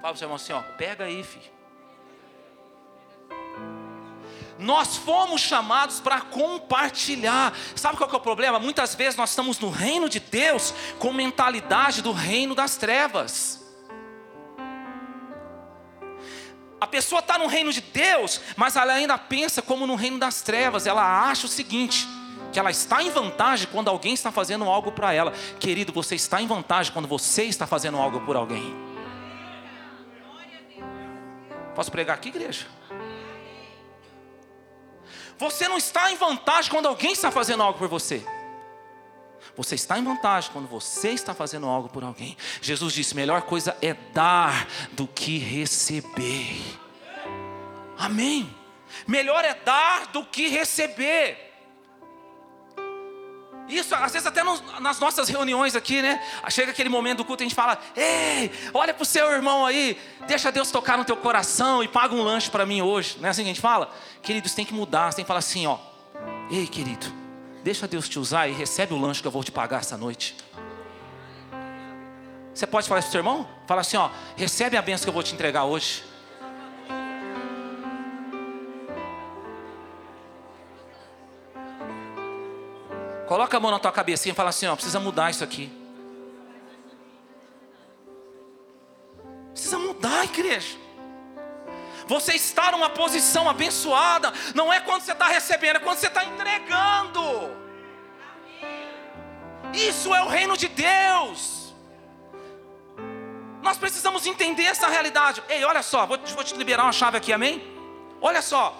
Fala 0.00 0.12
para 0.12 0.12
o 0.12 0.16
seu 0.16 0.26
irmão 0.26 0.36
assim, 0.36 0.52
ó, 0.52 0.62
pega 0.76 1.04
aí, 1.04 1.22
filho. 1.24 1.58
Nós 4.58 4.96
fomos 4.96 5.40
chamados 5.40 6.00
para 6.00 6.20
compartilhar. 6.20 7.54
Sabe 7.76 7.96
qual 7.96 8.10
é 8.10 8.16
o 8.16 8.20
problema? 8.20 8.58
Muitas 8.58 8.94
vezes 8.94 9.16
nós 9.16 9.30
estamos 9.30 9.58
no 9.60 9.70
reino 9.70 10.08
de 10.08 10.18
Deus 10.18 10.74
com 10.98 11.12
mentalidade 11.12 12.02
do 12.02 12.12
reino 12.12 12.54
das 12.54 12.76
trevas. 12.76 13.64
A 16.80 16.86
pessoa 16.86 17.20
está 17.20 17.38
no 17.38 17.46
reino 17.46 17.72
de 17.72 17.80
Deus, 17.80 18.40
mas 18.56 18.76
ela 18.76 18.92
ainda 18.92 19.18
pensa 19.18 19.62
como 19.62 19.86
no 19.86 19.94
reino 19.94 20.18
das 20.18 20.42
trevas. 20.42 20.86
Ela 20.86 21.28
acha 21.28 21.46
o 21.46 21.48
seguinte: 21.48 22.06
que 22.52 22.58
ela 22.58 22.70
está 22.70 23.02
em 23.02 23.10
vantagem 23.10 23.68
quando 23.70 23.88
alguém 23.88 24.14
está 24.14 24.32
fazendo 24.32 24.64
algo 24.64 24.90
para 24.90 25.12
ela. 25.12 25.32
Querido, 25.60 25.92
você 25.92 26.16
está 26.16 26.40
em 26.42 26.46
vantagem 26.46 26.92
quando 26.92 27.06
você 27.06 27.44
está 27.44 27.66
fazendo 27.66 27.96
algo 27.96 28.20
por 28.20 28.36
alguém. 28.36 28.87
Posso 31.78 31.92
pregar 31.92 32.16
aqui, 32.16 32.30
igreja? 32.30 32.66
Você 35.38 35.68
não 35.68 35.78
está 35.78 36.10
em 36.10 36.16
vantagem 36.16 36.72
quando 36.72 36.88
alguém 36.88 37.12
está 37.12 37.30
fazendo 37.30 37.62
algo 37.62 37.78
por 37.78 37.86
você. 37.86 38.26
Você 39.56 39.76
está 39.76 39.96
em 39.96 40.02
vantagem 40.02 40.50
quando 40.50 40.66
você 40.66 41.10
está 41.10 41.34
fazendo 41.34 41.68
algo 41.68 41.88
por 41.88 42.02
alguém. 42.02 42.36
Jesus 42.60 42.92
disse: 42.92 43.14
melhor 43.14 43.42
coisa 43.42 43.76
é 43.80 43.94
dar 43.94 44.66
do 44.90 45.06
que 45.06 45.38
receber. 45.38 46.60
Amém. 47.96 48.52
Melhor 49.06 49.44
é 49.44 49.54
dar 49.54 50.08
do 50.08 50.24
que 50.24 50.48
receber. 50.48 51.47
Isso, 53.68 53.94
às 53.94 54.12
vezes 54.12 54.26
até 54.26 54.42
nas 54.80 54.98
nossas 54.98 55.28
reuniões 55.28 55.76
aqui, 55.76 56.00
né? 56.00 56.22
Chega 56.48 56.70
aquele 56.70 56.88
momento 56.88 57.18
do 57.18 57.24
culto 57.24 57.42
e 57.42 57.44
a 57.44 57.48
gente 57.48 57.54
fala: 57.54 57.78
Ei, 57.94 58.50
olha 58.72 58.94
para 58.94 59.02
o 59.02 59.06
seu 59.06 59.30
irmão 59.30 59.66
aí, 59.66 59.98
deixa 60.26 60.50
Deus 60.50 60.70
tocar 60.70 60.96
no 60.96 61.04
teu 61.04 61.16
coração 61.16 61.82
e 61.82 61.88
paga 61.88 62.14
um 62.14 62.22
lanche 62.22 62.50
para 62.50 62.64
mim 62.64 62.80
hoje. 62.80 63.16
Não 63.20 63.26
é 63.26 63.30
assim 63.30 63.42
que 63.42 63.50
a 63.50 63.52
gente 63.52 63.60
fala? 63.60 63.94
Queridos, 64.22 64.54
tem 64.54 64.64
que 64.64 64.72
mudar, 64.72 65.10
você 65.10 65.16
tem 65.16 65.24
que 65.24 65.28
falar 65.28 65.40
assim: 65.40 65.66
ó, 65.66 65.78
Ei, 66.50 66.66
querido, 66.66 67.06
deixa 67.62 67.86
Deus 67.86 68.08
te 68.08 68.18
usar 68.18 68.48
e 68.48 68.52
recebe 68.52 68.94
o 68.94 68.98
lanche 68.98 69.20
que 69.20 69.26
eu 69.26 69.32
vou 69.32 69.44
te 69.44 69.52
pagar 69.52 69.80
essa 69.80 69.98
noite. 69.98 70.34
Você 72.54 72.66
pode 72.66 72.88
falar 72.88 73.00
isso 73.00 73.10
para 73.10 73.20
o 73.20 73.24
seu 73.24 73.32
irmão? 73.32 73.48
Fala 73.66 73.82
assim: 73.82 73.98
ó, 73.98 74.08
recebe 74.34 74.76
a 74.78 74.82
benção 74.82 75.04
que 75.04 75.10
eu 75.10 75.14
vou 75.14 75.22
te 75.22 75.34
entregar 75.34 75.64
hoje. 75.64 76.07
Coloca 83.38 83.56
a 83.56 83.60
mão 83.60 83.70
na 83.70 83.78
tua 83.78 83.92
cabecinha 83.92 84.32
e 84.32 84.34
fala 84.34 84.50
assim: 84.50 84.66
ó, 84.66 84.74
precisa 84.74 84.98
mudar 84.98 85.30
isso 85.30 85.44
aqui. 85.44 85.70
Precisa 89.52 89.78
mudar, 89.78 90.24
igreja. 90.24 90.76
Você 92.08 92.32
está 92.32 92.72
numa 92.72 92.90
posição 92.90 93.48
abençoada, 93.48 94.32
não 94.56 94.72
é 94.72 94.80
quando 94.80 95.02
você 95.02 95.12
está 95.12 95.28
recebendo, 95.28 95.76
é 95.76 95.78
quando 95.78 95.98
você 95.98 96.08
está 96.08 96.24
entregando. 96.24 97.22
Isso 99.72 100.12
é 100.12 100.20
o 100.20 100.26
reino 100.26 100.56
de 100.56 100.66
Deus. 100.66 101.72
Nós 103.62 103.78
precisamos 103.78 104.26
entender 104.26 104.64
essa 104.64 104.88
realidade. 104.88 105.44
Ei, 105.48 105.62
olha 105.64 105.84
só, 105.84 106.06
vou, 106.06 106.18
vou 106.34 106.42
te 106.42 106.56
liberar 106.56 106.82
uma 106.82 106.92
chave 106.92 107.16
aqui, 107.16 107.32
amém? 107.32 107.62
Olha 108.20 108.42
só, 108.42 108.74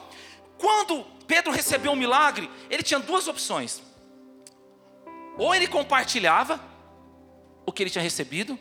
quando 0.59 1.07
Pedro 1.29 1.53
recebeu 1.53 1.93
um 1.93 1.97
milagre, 1.97 2.51
ele 2.69 2.83
tinha 2.83 2.99
duas 2.99 3.29
opções. 3.29 3.87
Ou 5.39 5.55
ele 5.55 5.69
compartilhava 5.69 6.61
o 7.65 7.71
que 7.71 7.83
ele 7.83 7.91
tinha 7.91 8.03
recebido, 8.03 8.59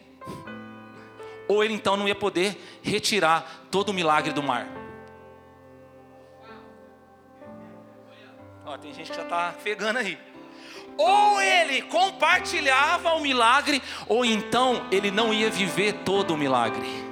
ou 1.47 1.63
ele 1.63 1.73
então 1.73 1.97
não 1.97 2.07
ia 2.07 2.15
poder 2.15 2.79
retirar 2.83 3.65
todo 3.71 3.89
o 3.89 3.93
milagre 3.93 4.31
do 4.31 4.43
mar. 4.43 4.67
Ó, 8.65 8.77
tem 8.77 8.93
gente 8.93 9.09
que 9.09 9.15
já 9.15 9.23
está 9.23 9.53
pegando 9.63 9.97
aí. 9.97 10.19
Ou 10.97 11.41
ele 11.41 11.81
compartilhava 11.83 13.13
o 13.13 13.21
milagre, 13.21 13.81
ou 14.07 14.25
então 14.25 14.87
ele 14.91 15.09
não 15.09 15.33
ia 15.33 15.49
viver 15.49 15.93
todo 16.03 16.33
o 16.33 16.37
milagre. 16.37 17.06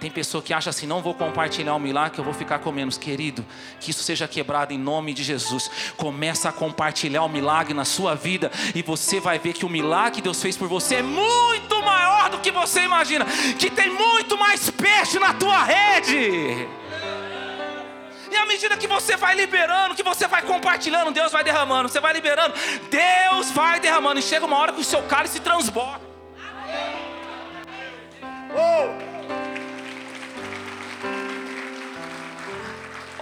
Tem 0.00 0.10
pessoa 0.10 0.42
que 0.42 0.54
acha 0.54 0.70
assim: 0.70 0.86
não 0.86 1.02
vou 1.02 1.14
compartilhar 1.14 1.74
o 1.74 1.78
milagre, 1.78 2.18
eu 2.18 2.24
vou 2.24 2.32
ficar 2.32 2.58
com 2.58 2.72
menos. 2.72 2.96
Querido, 2.96 3.44
que 3.78 3.90
isso 3.90 4.02
seja 4.02 4.26
quebrado 4.26 4.72
em 4.72 4.78
nome 4.78 5.12
de 5.12 5.22
Jesus. 5.22 5.70
Começa 5.96 6.48
a 6.48 6.52
compartilhar 6.52 7.22
o 7.22 7.28
milagre 7.28 7.74
na 7.74 7.84
sua 7.84 8.14
vida, 8.14 8.50
e 8.74 8.82
você 8.82 9.20
vai 9.20 9.38
ver 9.38 9.52
que 9.52 9.66
o 9.66 9.68
milagre 9.68 10.12
que 10.12 10.22
Deus 10.22 10.40
fez 10.40 10.56
por 10.56 10.68
você 10.68 10.96
é 10.96 11.02
muito 11.02 11.82
maior 11.82 12.30
do 12.30 12.38
que 12.38 12.50
você 12.50 12.80
imagina, 12.80 13.26
que 13.58 13.70
tem 13.70 13.90
muito 13.90 14.38
mais 14.38 14.70
peixe 14.70 15.18
na 15.18 15.34
tua 15.34 15.62
rede. 15.62 16.66
E 18.30 18.36
à 18.36 18.46
medida 18.46 18.76
que 18.76 18.86
você 18.86 19.16
vai 19.16 19.34
liberando, 19.34 19.94
que 19.94 20.02
você 20.02 20.26
vai 20.26 20.40
compartilhando, 20.42 21.10
Deus 21.10 21.32
vai 21.32 21.44
derramando. 21.44 21.88
Você 21.88 22.00
vai 22.00 22.12
liberando, 22.12 22.54
Deus 22.88 23.50
vai 23.50 23.80
derramando. 23.80 24.20
E 24.20 24.22
chega 24.22 24.46
uma 24.46 24.56
hora 24.56 24.72
que 24.72 24.80
o 24.80 24.84
seu 24.84 25.02
cálice 25.02 25.40
transborda. 25.40 26.08
Oh! 28.54 29.09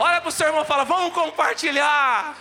Olha 0.00 0.20
para 0.20 0.28
o 0.28 0.32
seu 0.32 0.46
irmão 0.46 0.62
e 0.62 0.66
fala: 0.66 0.84
Vamos 0.84 1.12
compartilhar. 1.12 2.36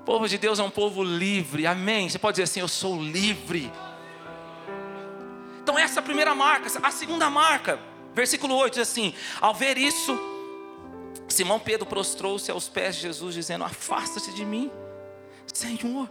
O 0.00 0.04
povo 0.04 0.28
de 0.28 0.36
Deus 0.36 0.58
é 0.58 0.62
um 0.62 0.70
povo 0.70 1.02
livre, 1.02 1.66
amém. 1.66 2.08
Você 2.08 2.18
pode 2.18 2.34
dizer 2.34 2.44
assim: 2.44 2.60
Eu 2.60 2.68
sou 2.68 3.00
livre. 3.02 3.72
Então, 5.62 5.78
essa 5.78 5.98
é 5.98 6.00
a 6.00 6.02
primeira 6.02 6.34
marca. 6.34 6.68
A 6.82 6.90
segunda 6.90 7.30
marca, 7.30 7.78
versículo 8.12 8.54
8 8.54 8.74
diz 8.74 8.82
assim: 8.82 9.14
Ao 9.40 9.54
ver 9.54 9.78
isso, 9.78 10.18
Simão 11.26 11.58
Pedro 11.58 11.86
prostrou-se 11.86 12.50
aos 12.50 12.68
pés 12.68 12.96
de 12.96 13.02
Jesus, 13.02 13.34
dizendo: 13.34 13.64
Afasta-te 13.64 14.32
de 14.34 14.44
mim, 14.44 14.70
Senhor, 15.52 16.10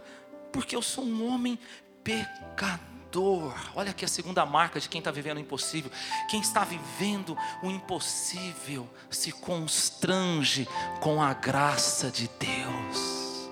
porque 0.52 0.74
eu 0.74 0.82
sou 0.82 1.04
um 1.04 1.32
homem 1.32 1.56
pecador 2.02 2.93
dor. 3.14 3.54
Olha 3.76 3.92
aqui 3.92 4.04
a 4.04 4.08
segunda 4.08 4.44
marca 4.44 4.80
de 4.80 4.88
quem 4.88 4.98
está 4.98 5.12
vivendo 5.12 5.36
o 5.36 5.40
impossível. 5.40 5.90
Quem 6.28 6.40
está 6.40 6.64
vivendo 6.64 7.38
o 7.62 7.70
impossível 7.70 8.88
se 9.08 9.30
constrange 9.30 10.66
com 11.00 11.22
a 11.22 11.32
graça 11.32 12.10
de 12.10 12.28
Deus. 12.40 13.48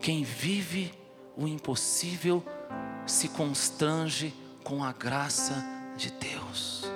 Quem 0.00 0.24
vive 0.24 0.94
o 1.36 1.46
impossível 1.46 2.42
se 3.06 3.28
constrange 3.28 4.34
com 4.64 4.82
a 4.82 4.92
graça 4.92 5.62
de 5.94 6.10
Deus. 6.12 6.95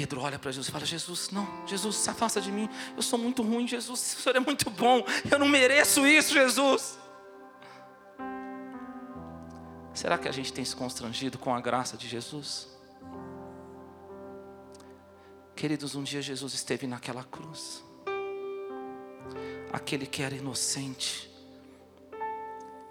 Pedro 0.00 0.22
olha 0.22 0.38
para 0.38 0.50
Jesus 0.50 0.68
e 0.68 0.72
fala: 0.72 0.86
Jesus, 0.86 1.28
não, 1.30 1.46
Jesus, 1.66 1.96
se 1.96 2.08
afasta 2.08 2.40
de 2.40 2.50
mim. 2.50 2.70
Eu 2.96 3.02
sou 3.02 3.18
muito 3.18 3.42
ruim, 3.42 3.68
Jesus. 3.68 4.16
O 4.18 4.22
Senhor 4.22 4.36
é 4.36 4.40
muito 4.40 4.70
bom. 4.70 5.04
Eu 5.30 5.38
não 5.38 5.46
mereço 5.46 6.06
isso, 6.06 6.32
Jesus. 6.32 6.98
Será 9.92 10.16
que 10.16 10.26
a 10.26 10.32
gente 10.32 10.54
tem 10.54 10.64
se 10.64 10.74
constrangido 10.74 11.36
com 11.36 11.54
a 11.54 11.60
graça 11.60 11.98
de 11.98 12.08
Jesus? 12.08 12.66
Queridos, 15.54 15.94
um 15.94 16.02
dia 16.02 16.22
Jesus 16.22 16.54
esteve 16.54 16.86
naquela 16.86 17.22
cruz. 17.22 17.84
Aquele 19.70 20.06
que 20.06 20.22
era 20.22 20.34
inocente. 20.34 21.30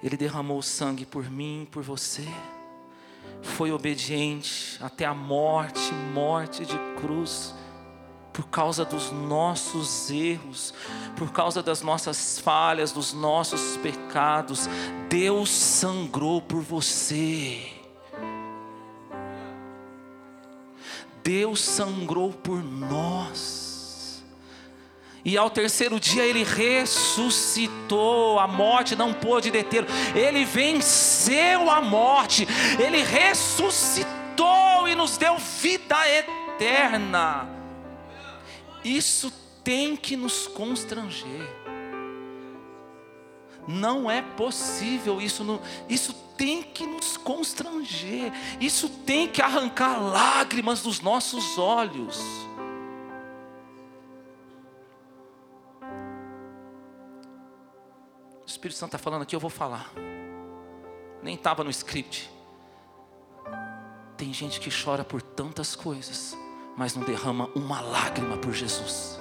Ele 0.04 0.15
derramou 0.15 0.62
sangue 0.62 1.08
por 1.08 1.28
mim, 1.28 1.67
por 1.72 1.82
você 1.82 2.28
foi 3.41 3.72
obediente 3.72 4.78
até 4.82 5.06
a 5.06 5.13
morte 5.13 5.91
morte 6.13 6.65
de 6.65 6.78
cruz 7.02 7.54
por 8.40 8.48
causa 8.48 8.86
dos 8.86 9.12
nossos 9.12 10.10
erros, 10.10 10.74
por 11.18 11.32
causa 11.32 11.62
das 11.62 11.82
nossas 11.82 12.40
falhas, 12.40 12.92
dos 12.92 13.12
nossos 13.12 13.76
pecados. 13.78 14.70
Deus 15.10 15.50
sangrou 15.50 16.42
por 16.42 16.62
você. 16.62 17.70
Deus 21.22 21.62
sangrou 21.62 22.32
por 22.32 22.64
nós. 22.64 24.24
E 25.26 25.38
ao 25.38 25.50
terceiro 25.50 26.00
dia 26.00 26.24
ele 26.24 26.44
ressuscitou, 26.46 28.40
a 28.40 28.48
morte 28.48 28.96
não 28.96 29.14
pôde 29.14 29.52
deter, 29.52 29.86
ele 30.16 30.46
venceu 30.46 31.70
a 31.70 31.82
morte, 31.82 32.48
ele 32.80 33.04
ressuscitou 33.04 34.88
e 34.88 34.96
nos 34.96 35.18
deu 35.18 35.38
vida 35.38 35.98
eterna. 36.60 37.48
Isso 38.84 39.32
tem 39.63 39.95
que 39.95 40.17
nos 40.17 40.48
constranger. 40.48 41.48
Não 43.67 44.10
é 44.10 44.22
possível 44.22 45.22
isso, 45.22 45.43
não, 45.43 45.62
isso 45.88 46.13
tem 46.36 46.63
que 46.63 46.88
nos 46.88 47.17
constranger, 47.17 48.32
isso 48.60 48.89
tem 48.89 49.28
que 49.28 49.41
arrancar 49.41 50.02
lágrimas 50.02 50.82
dos 50.82 51.02
nossos 51.02 51.58
olhos. 51.58 52.19
O 58.41 58.48
Espírito 58.48 58.78
Santo 58.78 58.95
está 58.95 58.98
falando 58.98 59.22
aqui, 59.22 59.36
eu 59.36 59.39
vou 59.39 59.52
falar. 59.52 59.91
Nem 61.22 61.36
estava 61.36 61.63
no 61.63 61.69
script. 61.69 62.32
Tem 64.17 64.34
gente 64.34 64.60
que 64.60 64.69
chora 64.72 65.04
por 65.04 65.22
tantas 65.22 65.76
coisas, 65.76 66.36
mas 66.80 66.96
não 66.96 67.04
derrama 67.04 67.50
uma 67.54 67.82
lágrima 67.82 68.38
por 68.38 68.54
Jesus. 68.54 69.20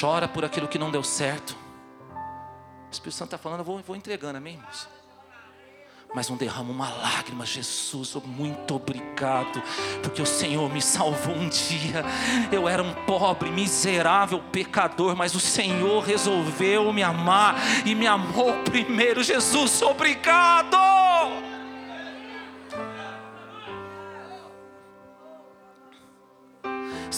Chora 0.00 0.26
por 0.26 0.42
aquilo 0.42 0.66
que 0.66 0.78
não 0.78 0.90
deu 0.90 1.04
certo. 1.04 1.50
O 1.50 2.90
Espírito 2.90 3.18
Santo 3.18 3.28
está 3.28 3.36
falando, 3.36 3.58
eu 3.58 3.64
vou, 3.66 3.78
vou 3.80 3.94
entregando, 3.94 4.38
amém, 4.38 4.54
irmãos? 4.54 4.88
mas 6.14 6.28
não 6.28 6.36
derrama 6.36 6.70
uma 6.70 6.90
lágrima, 6.90 7.46
Jesus, 7.46 8.14
muito 8.26 8.74
obrigado, 8.74 9.62
porque 10.02 10.20
o 10.20 10.26
Senhor 10.26 10.70
me 10.70 10.82
salvou 10.82 11.34
um 11.34 11.48
dia. 11.48 12.04
Eu 12.50 12.68
era 12.68 12.82
um 12.82 12.92
pobre, 13.06 13.50
miserável 13.50 14.38
pecador, 14.52 15.16
mas 15.16 15.34
o 15.34 15.40
Senhor 15.40 16.02
resolveu 16.02 16.92
me 16.92 17.02
amar 17.02 17.56
e 17.86 17.94
me 17.94 18.06
amou 18.06 18.62
primeiro. 18.62 19.22
Jesus, 19.22 19.80
obrigado. 19.80 21.11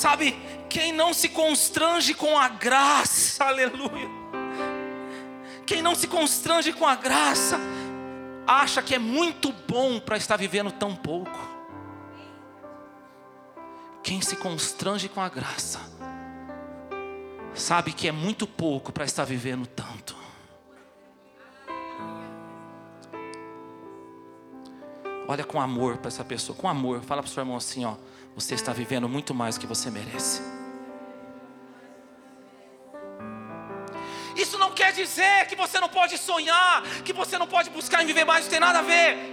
Sabe, 0.05 0.37
quem 0.69 0.93
não 0.93 1.15
se 1.15 1.31
constrange 1.31 2.13
com 2.13 2.37
a 2.37 2.47
graça, 2.47 3.43
aleluia. 3.43 4.11
Quem 5.65 5.81
não 5.81 5.95
se 5.95 6.07
constrange 6.07 6.75
com 6.75 6.87
a 6.87 6.95
graça, 6.95 7.59
acha 8.47 8.83
que 8.83 8.95
é 8.95 8.99
muito 8.99 9.51
bom 9.67 9.99
para 9.99 10.19
estar 10.19 10.37
vivendo 10.37 10.71
tão 10.71 10.95
pouco. 10.95 11.39
Quem 14.03 14.21
se 14.21 14.37
constrange 14.37 15.09
com 15.09 15.23
a 15.23 15.29
graça, 15.31 15.81
sabe 17.55 17.91
que 17.95 18.07
é 18.07 18.13
muito 18.13 18.47
pouco 18.47 18.93
para 18.93 19.07
estar 19.07 19.25
vivendo 19.25 19.67
tanto. 19.67 20.15
Olha 25.27 25.45
com 25.45 25.59
amor 25.59 25.97
para 25.97 26.09
essa 26.09 26.23
pessoa, 26.27 26.55
com 26.55 26.69
amor. 26.69 27.01
Fala 27.01 27.23
para 27.23 27.31
o 27.31 27.33
seu 27.33 27.41
irmão 27.41 27.57
assim: 27.57 27.87
ó, 27.87 27.95
você 28.35 28.55
está 28.55 28.73
vivendo 28.73 29.09
muito 29.09 29.33
mais 29.35 29.57
do 29.57 29.61
que 29.61 29.67
você 29.67 29.91
merece. 29.91 30.43
Isso 34.37 34.59
não 34.59 34.73
quer 34.73 34.93
dizer 34.93 35.47
que 35.47 35.55
você 35.55 35.79
não 35.79 35.89
pode 35.89 36.19
sonhar, 36.19 36.83
que 37.05 37.13
você 37.13 37.39
não 37.39 37.47
pode 37.47 37.71
buscar 37.71 38.03
em 38.03 38.07
viver 38.07 38.25
mais, 38.25 38.45
não 38.45 38.51
tem 38.51 38.61
nada 38.61 38.81
a 38.81 38.83
ver. 38.83 39.33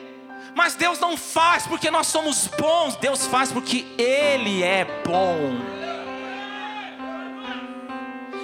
Mas 0.55 0.75
Deus 0.75 0.99
não 0.99 1.17
faz 1.17 1.65
porque 1.65 1.89
nós 1.89 2.07
somos 2.07 2.47
bons, 2.47 2.95
Deus 2.97 3.25
faz 3.25 3.51
porque 3.51 3.85
Ele 3.97 4.61
é 4.61 4.85
bom. 5.03 5.55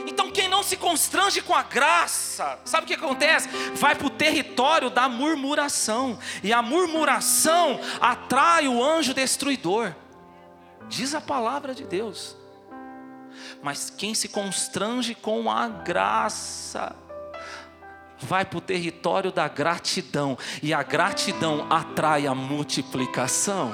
Então 0.08 0.32
quem 0.32 0.48
não 0.48 0.64
se 0.64 0.78
constrange 0.78 1.42
com 1.42 1.54
a 1.54 1.62
graça, 1.62 2.58
sabe 2.66 2.86
o 2.86 2.88
que 2.88 2.96
acontece? 2.96 3.48
Vai 3.76 3.94
para 3.94 4.08
o 4.08 4.10
território 4.10 4.90
da 4.90 5.08
murmuração, 5.08 6.18
e 6.42 6.52
a 6.52 6.64
murmuração 6.64 7.80
atrai 8.02 8.68
o 8.68 8.84
anjo 8.84 9.14
destruidor, 9.14 9.94
diz 10.88 11.14
a 11.14 11.22
palavra 11.22 11.74
de 11.76 11.84
Deus. 11.84 12.36
Mas 13.62 13.90
quem 13.90 14.14
se 14.14 14.28
constrange 14.28 15.14
com 15.14 15.52
a 15.52 15.68
graça, 15.68 16.96
vai 18.20 18.44
para 18.46 18.58
o 18.58 18.62
território 18.62 19.32
da 19.32 19.48
gratidão, 19.48 20.38
e 20.62 20.74
a 20.74 20.82
gratidão 20.82 21.68
atrai 21.70 22.26
a 22.26 22.34
multiplicação. 22.34 23.74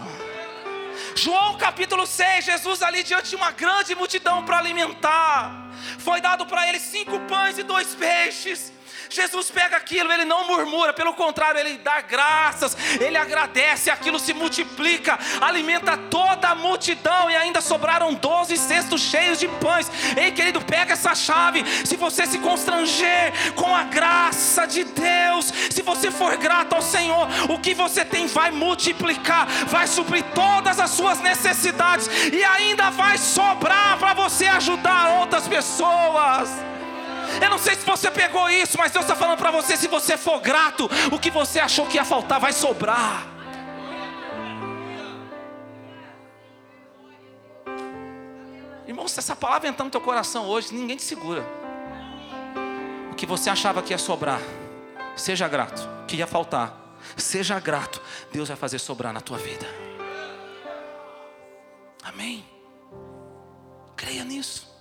João 1.15 1.58
capítulo 1.58 2.06
6, 2.06 2.45
Jesus 2.45 2.82
ali 2.82 3.04
diante 3.04 3.30
de 3.30 3.36
uma 3.36 3.52
grande 3.52 3.95
multidão 3.95 4.43
para 4.43 4.58
alimentar, 4.58 5.69
foi 5.99 6.19
dado 6.19 6.45
para 6.45 6.67
ele 6.67 6.80
cinco 6.80 7.19
pães 7.21 7.58
e 7.58 7.63
dois 7.63 7.95
peixes. 7.95 8.73
Jesus 9.13 9.52
pega 9.52 9.78
aquilo, 9.78 10.12
ele 10.12 10.26
não 10.26 10.47
murmura, 10.47 10.93
pelo 10.93 11.13
contrário, 11.13 11.60
ele 11.60 11.78
dá 11.78 12.02
graças, 12.02 12.76
ele 12.99 13.17
agradece, 13.17 13.89
aquilo 13.89 14.19
se 14.19 14.34
multiplica, 14.34 15.19
alimenta 15.39 15.95
toda 15.97 16.49
a 16.49 16.56
multidão 16.56 17.30
e 17.30 17.36
ainda 17.36 17.62
sobraram 17.62 18.13
doze 18.13 18.58
cestos 18.58 19.02
cheios 19.02 19.39
de 19.39 19.47
pães. 19.47 19.91
Ei, 20.17 20.32
querido, 20.32 20.62
pega 20.62 20.93
essa 20.93 21.13
chave. 21.13 21.63
Se 21.86 21.95
você 21.95 22.26
se 22.26 22.39
constranger 22.39 23.54
com 23.56 23.76
a 23.76 23.84
graça 23.84 24.65
de 24.65 24.84
Deus, 24.84 25.54
se 25.69 25.82
você 25.82 26.10
for 26.10 26.36
grato 26.38 26.73
ao 26.73 26.82
Senhor, 26.82 27.28
o 27.49 27.60
que 27.60 27.73
você 27.73 28.04
tem 28.04 28.28
vai 28.28 28.52
multiplicar, 28.52 29.47
vai 29.67 29.88
suprir 29.88 30.23
todas 30.34 30.80
as 30.80 30.91
suas 30.91 31.19
necessidades 31.19 32.10
e 32.32 32.43
ainda 32.43 32.89
vai 32.89 33.17
sobrar 33.17 33.97
para 33.97 34.13
você 34.13 34.47
ajudar 34.47 35.19
outras 35.19 35.47
pessoas. 35.47 36.73
Eu 37.41 37.50
não 37.50 37.58
sei 37.58 37.76
se 37.76 37.86
você 37.86 38.10
pegou 38.12 38.50
isso, 38.50 38.78
mas 38.78 38.91
Deus 38.91 39.06
está 39.06 39.15
falando 39.15 39.38
para 39.38 39.52
você: 39.52 39.78
se 39.78 39.88
você 39.88 40.17
for 40.17 40.39
grato, 40.39 40.89
o 41.12 41.19
que 41.19 41.30
você 41.30 41.60
achou 41.60 41.86
que 41.86 41.98
ia 41.98 42.06
faltar 42.06 42.39
vai 42.39 42.54
sobrar. 42.54 43.28
Irmão, 48.88 49.08
se 49.08 49.19
essa 49.19 49.36
palavra 49.36 49.69
entrar 49.69 49.86
no 49.86 49.91
teu 49.91 50.02
coração 50.02 50.46
hoje, 50.48 50.74
ninguém 50.74 50.98
te 50.98 51.04
segura. 51.04 51.43
O 53.12 53.15
que 53.15 53.26
você 53.26 53.50
achava 53.50 53.82
que 53.82 53.93
ia 53.93 53.98
sobrar, 53.98 54.41
seja 55.15 55.48
grato. 55.48 55.88
O 56.04 56.06
que 56.06 56.17
ia 56.17 56.28
faltar, 56.28 56.76
seja 57.15 57.60
grato. 57.60 58.02
Deus 58.32 58.50
vai 58.50 58.58
fazer 58.58 58.80
sobrar 58.80 59.13
na 59.13 59.22
tua 59.22 59.38
vida. 59.38 59.65
Amém. 62.04 62.46
Creia 63.96 64.24
nisso. 64.24 64.73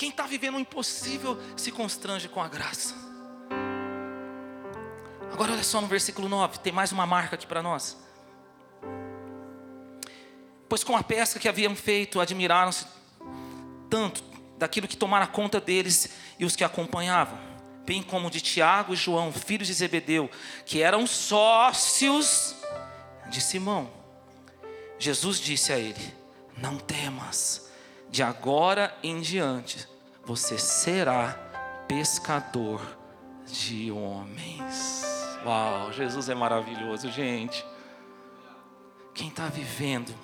Quem 0.00 0.08
está 0.08 0.22
vivendo 0.22 0.54
o 0.54 0.58
impossível 0.58 1.38
se 1.54 1.70
constrange 1.70 2.26
com 2.26 2.40
a 2.40 2.48
graça. 2.48 2.94
Agora 5.30 5.52
olha 5.52 5.62
só 5.62 5.78
no 5.78 5.86
versículo 5.86 6.26
9, 6.26 6.60
tem 6.60 6.72
mais 6.72 6.90
uma 6.90 7.04
marca 7.04 7.34
aqui 7.34 7.46
para 7.46 7.62
nós. 7.62 7.98
Pois 10.66 10.82
com 10.82 10.96
a 10.96 11.02
pesca 11.02 11.38
que 11.38 11.46
haviam 11.46 11.76
feito, 11.76 12.18
admiraram-se 12.18 12.86
tanto 13.90 14.24
daquilo 14.56 14.88
que 14.88 14.96
tomara 14.96 15.26
conta 15.26 15.60
deles 15.60 16.08
e 16.38 16.46
os 16.46 16.56
que 16.56 16.64
acompanhavam, 16.64 17.38
bem 17.84 18.02
como 18.02 18.30
de 18.30 18.40
Tiago 18.40 18.94
e 18.94 18.96
João, 18.96 19.30
filhos 19.30 19.68
de 19.68 19.74
Zebedeu, 19.74 20.30
que 20.64 20.80
eram 20.80 21.06
sócios 21.06 22.56
de 23.28 23.42
Simão. 23.42 23.90
Jesus 24.98 25.38
disse 25.38 25.74
a 25.74 25.78
ele: 25.78 26.14
Não 26.56 26.78
temas, 26.78 27.69
de 28.10 28.22
agora 28.22 28.96
em 29.02 29.20
diante 29.20 29.88
você 30.24 30.58
será 30.58 31.32
pescador 31.88 32.80
de 33.46 33.90
homens. 33.90 35.02
Uau, 35.44 35.92
Jesus 35.92 36.28
é 36.28 36.34
maravilhoso, 36.34 37.10
gente. 37.10 37.64
Quem 39.14 39.28
está 39.28 39.46
vivendo 39.48 40.14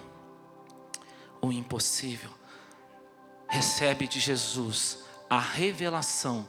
o 1.40 1.52
impossível, 1.52 2.30
recebe 3.48 4.06
de 4.06 4.20
Jesus 4.20 5.04
a 5.28 5.38
revelação 5.38 6.48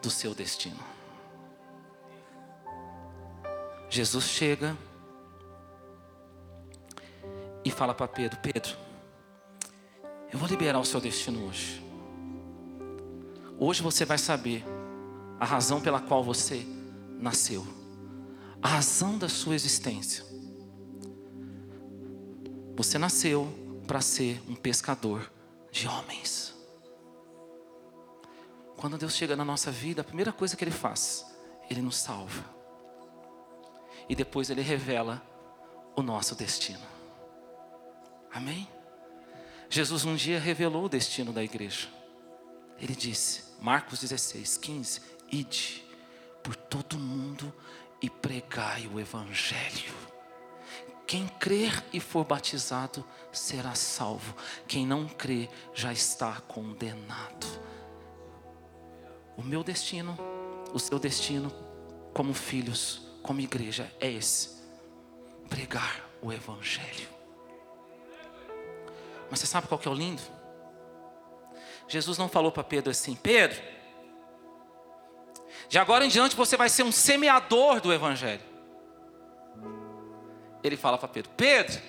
do 0.00 0.10
seu 0.10 0.34
destino. 0.34 0.80
Jesus 3.88 4.24
chega 4.24 4.76
e 7.64 7.70
fala 7.70 7.94
para 7.94 8.08
Pedro: 8.08 8.38
Pedro, 8.40 8.76
eu 10.32 10.38
vou 10.38 10.48
liberar 10.48 10.80
o 10.80 10.84
seu 10.84 10.98
destino 10.98 11.46
hoje. 11.46 11.82
Hoje 13.58 13.82
você 13.82 14.04
vai 14.04 14.16
saber 14.16 14.64
a 15.38 15.44
razão 15.44 15.80
pela 15.80 16.00
qual 16.00 16.24
você 16.24 16.64
nasceu, 17.18 17.66
a 18.62 18.68
razão 18.68 19.18
da 19.18 19.28
sua 19.28 19.54
existência. 19.54 20.24
Você 22.74 22.96
nasceu 22.96 23.46
para 23.86 24.00
ser 24.00 24.40
um 24.48 24.54
pescador 24.54 25.30
de 25.70 25.86
homens. 25.86 26.54
Quando 28.76 28.96
Deus 28.96 29.14
chega 29.14 29.36
na 29.36 29.44
nossa 29.44 29.70
vida, 29.70 30.00
a 30.00 30.04
primeira 30.04 30.32
coisa 30.32 30.56
que 30.56 30.64
Ele 30.64 30.70
faz, 30.70 31.26
Ele 31.70 31.82
nos 31.82 31.96
salva. 31.96 32.42
E 34.08 34.16
depois 34.16 34.48
Ele 34.48 34.62
revela 34.62 35.22
o 35.94 36.02
nosso 36.02 36.34
destino. 36.34 36.80
Amém? 38.32 38.66
Jesus 39.72 40.04
um 40.04 40.14
dia 40.14 40.38
revelou 40.38 40.84
o 40.84 40.88
destino 40.88 41.32
da 41.32 41.42
igreja. 41.42 41.88
Ele 42.78 42.94
disse: 42.94 43.44
Marcos 43.58 44.00
16, 44.00 44.58
15: 44.58 45.00
Ide 45.30 45.82
por 46.42 46.54
todo 46.54 46.98
mundo 46.98 47.50
e 48.02 48.10
pregai 48.10 48.86
o 48.86 49.00
Evangelho. 49.00 49.94
Quem 51.06 51.26
crer 51.26 51.82
e 51.90 52.00
for 52.00 52.22
batizado 52.22 53.02
será 53.32 53.74
salvo, 53.74 54.36
quem 54.68 54.86
não 54.86 55.08
crer 55.08 55.48
já 55.72 55.90
está 55.90 56.38
condenado. 56.42 57.46
O 59.38 59.42
meu 59.42 59.64
destino, 59.64 60.18
o 60.74 60.78
seu 60.78 60.98
destino, 60.98 61.50
como 62.12 62.34
filhos, 62.34 63.08
como 63.22 63.40
igreja, 63.40 63.90
é 63.98 64.10
esse: 64.10 64.50
pregar 65.48 66.06
o 66.20 66.30
Evangelho. 66.30 67.21
Mas 69.32 69.40
você 69.40 69.46
sabe 69.46 69.66
qual 69.66 69.78
que 69.78 69.88
é 69.88 69.90
o 69.90 69.94
lindo? 69.94 70.20
Jesus 71.88 72.18
não 72.18 72.28
falou 72.28 72.52
para 72.52 72.62
Pedro 72.62 72.90
assim: 72.90 73.14
Pedro, 73.14 73.58
de 75.70 75.78
agora 75.78 76.04
em 76.04 76.08
diante 76.10 76.36
você 76.36 76.54
vai 76.54 76.68
ser 76.68 76.82
um 76.82 76.92
semeador 76.92 77.80
do 77.80 77.90
Evangelho. 77.90 78.42
Ele 80.62 80.76
fala 80.76 80.98
para 80.98 81.08
Pedro: 81.08 81.30
Pedro, 81.34 81.80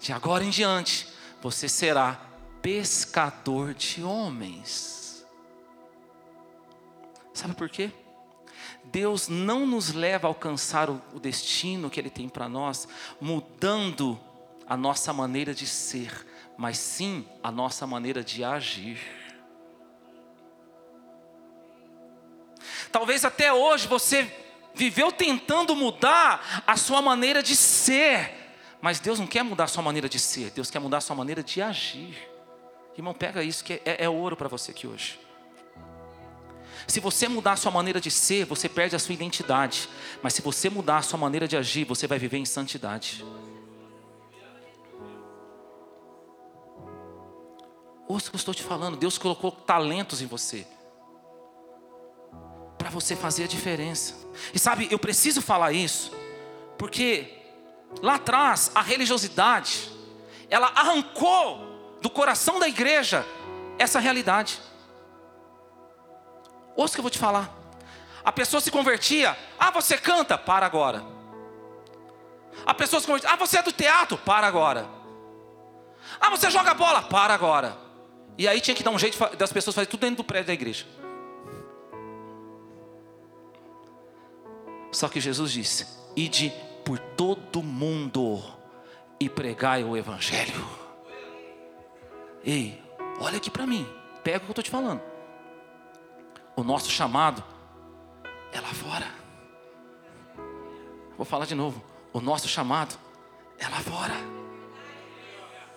de 0.00 0.12
agora 0.12 0.42
em 0.42 0.50
diante 0.50 1.06
você 1.40 1.68
será 1.68 2.20
pescador 2.60 3.72
de 3.72 4.02
homens. 4.02 5.24
Sabe 7.32 7.54
por 7.54 7.68
quê? 7.68 7.92
Deus 8.82 9.28
não 9.28 9.64
nos 9.64 9.92
leva 9.92 10.26
a 10.26 10.30
alcançar 10.30 10.90
o, 10.90 11.00
destino 11.20 11.88
que 11.88 12.00
Ele 12.00 12.10
tem 12.10 12.28
para 12.28 12.48
nós, 12.48 12.88
mudando 13.20 14.18
a 14.66 14.76
nossa 14.76 15.12
maneira 15.12 15.54
de 15.54 15.68
ser, 15.68 16.33
mas 16.56 16.78
sim 16.78 17.26
a 17.42 17.50
nossa 17.50 17.86
maneira 17.86 18.22
de 18.22 18.44
agir. 18.44 18.98
Talvez 22.90 23.24
até 23.24 23.52
hoje 23.52 23.88
você 23.88 24.30
viveu 24.74 25.10
tentando 25.10 25.74
mudar 25.74 26.62
a 26.66 26.76
sua 26.76 27.02
maneira 27.02 27.42
de 27.42 27.56
ser, 27.56 28.32
mas 28.80 29.00
Deus 29.00 29.18
não 29.18 29.26
quer 29.26 29.42
mudar 29.42 29.64
a 29.64 29.68
sua 29.68 29.82
maneira 29.82 30.08
de 30.08 30.18
ser, 30.18 30.50
Deus 30.50 30.70
quer 30.70 30.78
mudar 30.78 30.98
a 30.98 31.00
sua 31.00 31.16
maneira 31.16 31.42
de 31.42 31.60
agir. 31.60 32.16
Irmão, 32.96 33.12
pega 33.12 33.42
isso 33.42 33.64
que 33.64 33.74
é, 33.84 34.04
é 34.04 34.08
ouro 34.08 34.36
para 34.36 34.48
você 34.48 34.70
aqui 34.70 34.86
hoje. 34.86 35.18
Se 36.86 37.00
você 37.00 37.28
mudar 37.28 37.52
a 37.52 37.56
sua 37.56 37.70
maneira 37.70 38.00
de 38.00 38.10
ser, 38.10 38.44
você 38.44 38.68
perde 38.68 38.94
a 38.94 38.98
sua 38.98 39.14
identidade. 39.14 39.88
Mas 40.22 40.34
se 40.34 40.42
você 40.42 40.68
mudar 40.68 40.98
a 40.98 41.02
sua 41.02 41.18
maneira 41.18 41.48
de 41.48 41.56
agir, 41.56 41.84
você 41.84 42.06
vai 42.06 42.18
viver 42.18 42.36
em 42.36 42.44
santidade. 42.44 43.24
Ouça 48.06 48.28
o 48.28 48.30
que 48.30 48.36
eu 48.36 48.38
estou 48.38 48.54
te 48.54 48.62
falando. 48.62 48.96
Deus 48.96 49.16
colocou 49.18 49.50
talentos 49.50 50.20
em 50.20 50.26
você. 50.26 50.66
Para 52.76 52.90
você 52.90 53.16
fazer 53.16 53.44
a 53.44 53.46
diferença. 53.46 54.14
E 54.52 54.58
sabe, 54.58 54.88
eu 54.90 54.98
preciso 54.98 55.40
falar 55.40 55.72
isso. 55.72 56.12
Porque 56.76 57.42
lá 58.02 58.16
atrás, 58.16 58.70
a 58.74 58.82
religiosidade, 58.82 59.90
ela 60.50 60.66
arrancou 60.68 61.98
do 62.02 62.10
coração 62.10 62.58
da 62.58 62.68
igreja 62.68 63.26
essa 63.78 63.98
realidade. 63.98 64.60
Ouça 66.76 66.92
o 66.92 66.94
que 66.96 67.00
eu 67.00 67.04
vou 67.04 67.10
te 67.10 67.18
falar. 67.18 67.50
A 68.24 68.32
pessoa 68.32 68.60
se 68.60 68.70
convertia. 68.70 69.36
Ah, 69.58 69.70
você 69.70 69.96
canta? 69.96 70.36
Para 70.36 70.66
agora. 70.66 71.04
A 72.66 72.74
pessoa 72.74 73.00
se 73.00 73.06
convertia. 73.06 73.30
Ah, 73.30 73.36
você 73.36 73.58
é 73.58 73.62
do 73.62 73.72
teatro? 73.72 74.18
Para 74.18 74.46
agora. 74.46 74.86
Ah, 76.20 76.30
você 76.30 76.50
joga 76.50 76.74
bola? 76.74 77.02
Para 77.02 77.32
agora. 77.34 77.83
E 78.36 78.48
aí 78.48 78.60
tinha 78.60 78.74
que 78.74 78.82
dar 78.82 78.90
um 78.90 78.98
jeito 78.98 79.18
das 79.36 79.52
pessoas 79.52 79.74
fazerem 79.74 79.90
tudo 79.90 80.00
dentro 80.00 80.16
do 80.16 80.24
prédio 80.24 80.48
da 80.48 80.52
igreja. 80.52 80.86
Só 84.90 85.08
que 85.08 85.20
Jesus 85.20 85.52
disse: 85.52 85.86
Ide 86.16 86.52
por 86.84 86.98
todo 86.98 87.62
mundo 87.62 88.42
e 89.20 89.28
pregai 89.28 89.82
o 89.84 89.96
Evangelho. 89.96 90.64
Ei, 92.44 92.80
olha 93.20 93.38
aqui 93.38 93.50
para 93.50 93.66
mim, 93.66 93.88
pega 94.22 94.38
o 94.38 94.40
que 94.40 94.46
eu 94.46 94.52
estou 94.52 94.64
te 94.64 94.70
falando. 94.70 95.00
O 96.56 96.62
nosso 96.62 96.90
chamado 96.90 97.42
é 98.52 98.60
lá 98.60 98.68
fora. 98.68 99.06
Vou 101.16 101.24
falar 101.24 101.46
de 101.46 101.54
novo. 101.54 101.82
O 102.12 102.20
nosso 102.20 102.46
chamado 102.48 102.96
é 103.58 103.66
lá 103.68 103.80
fora. 103.80 104.43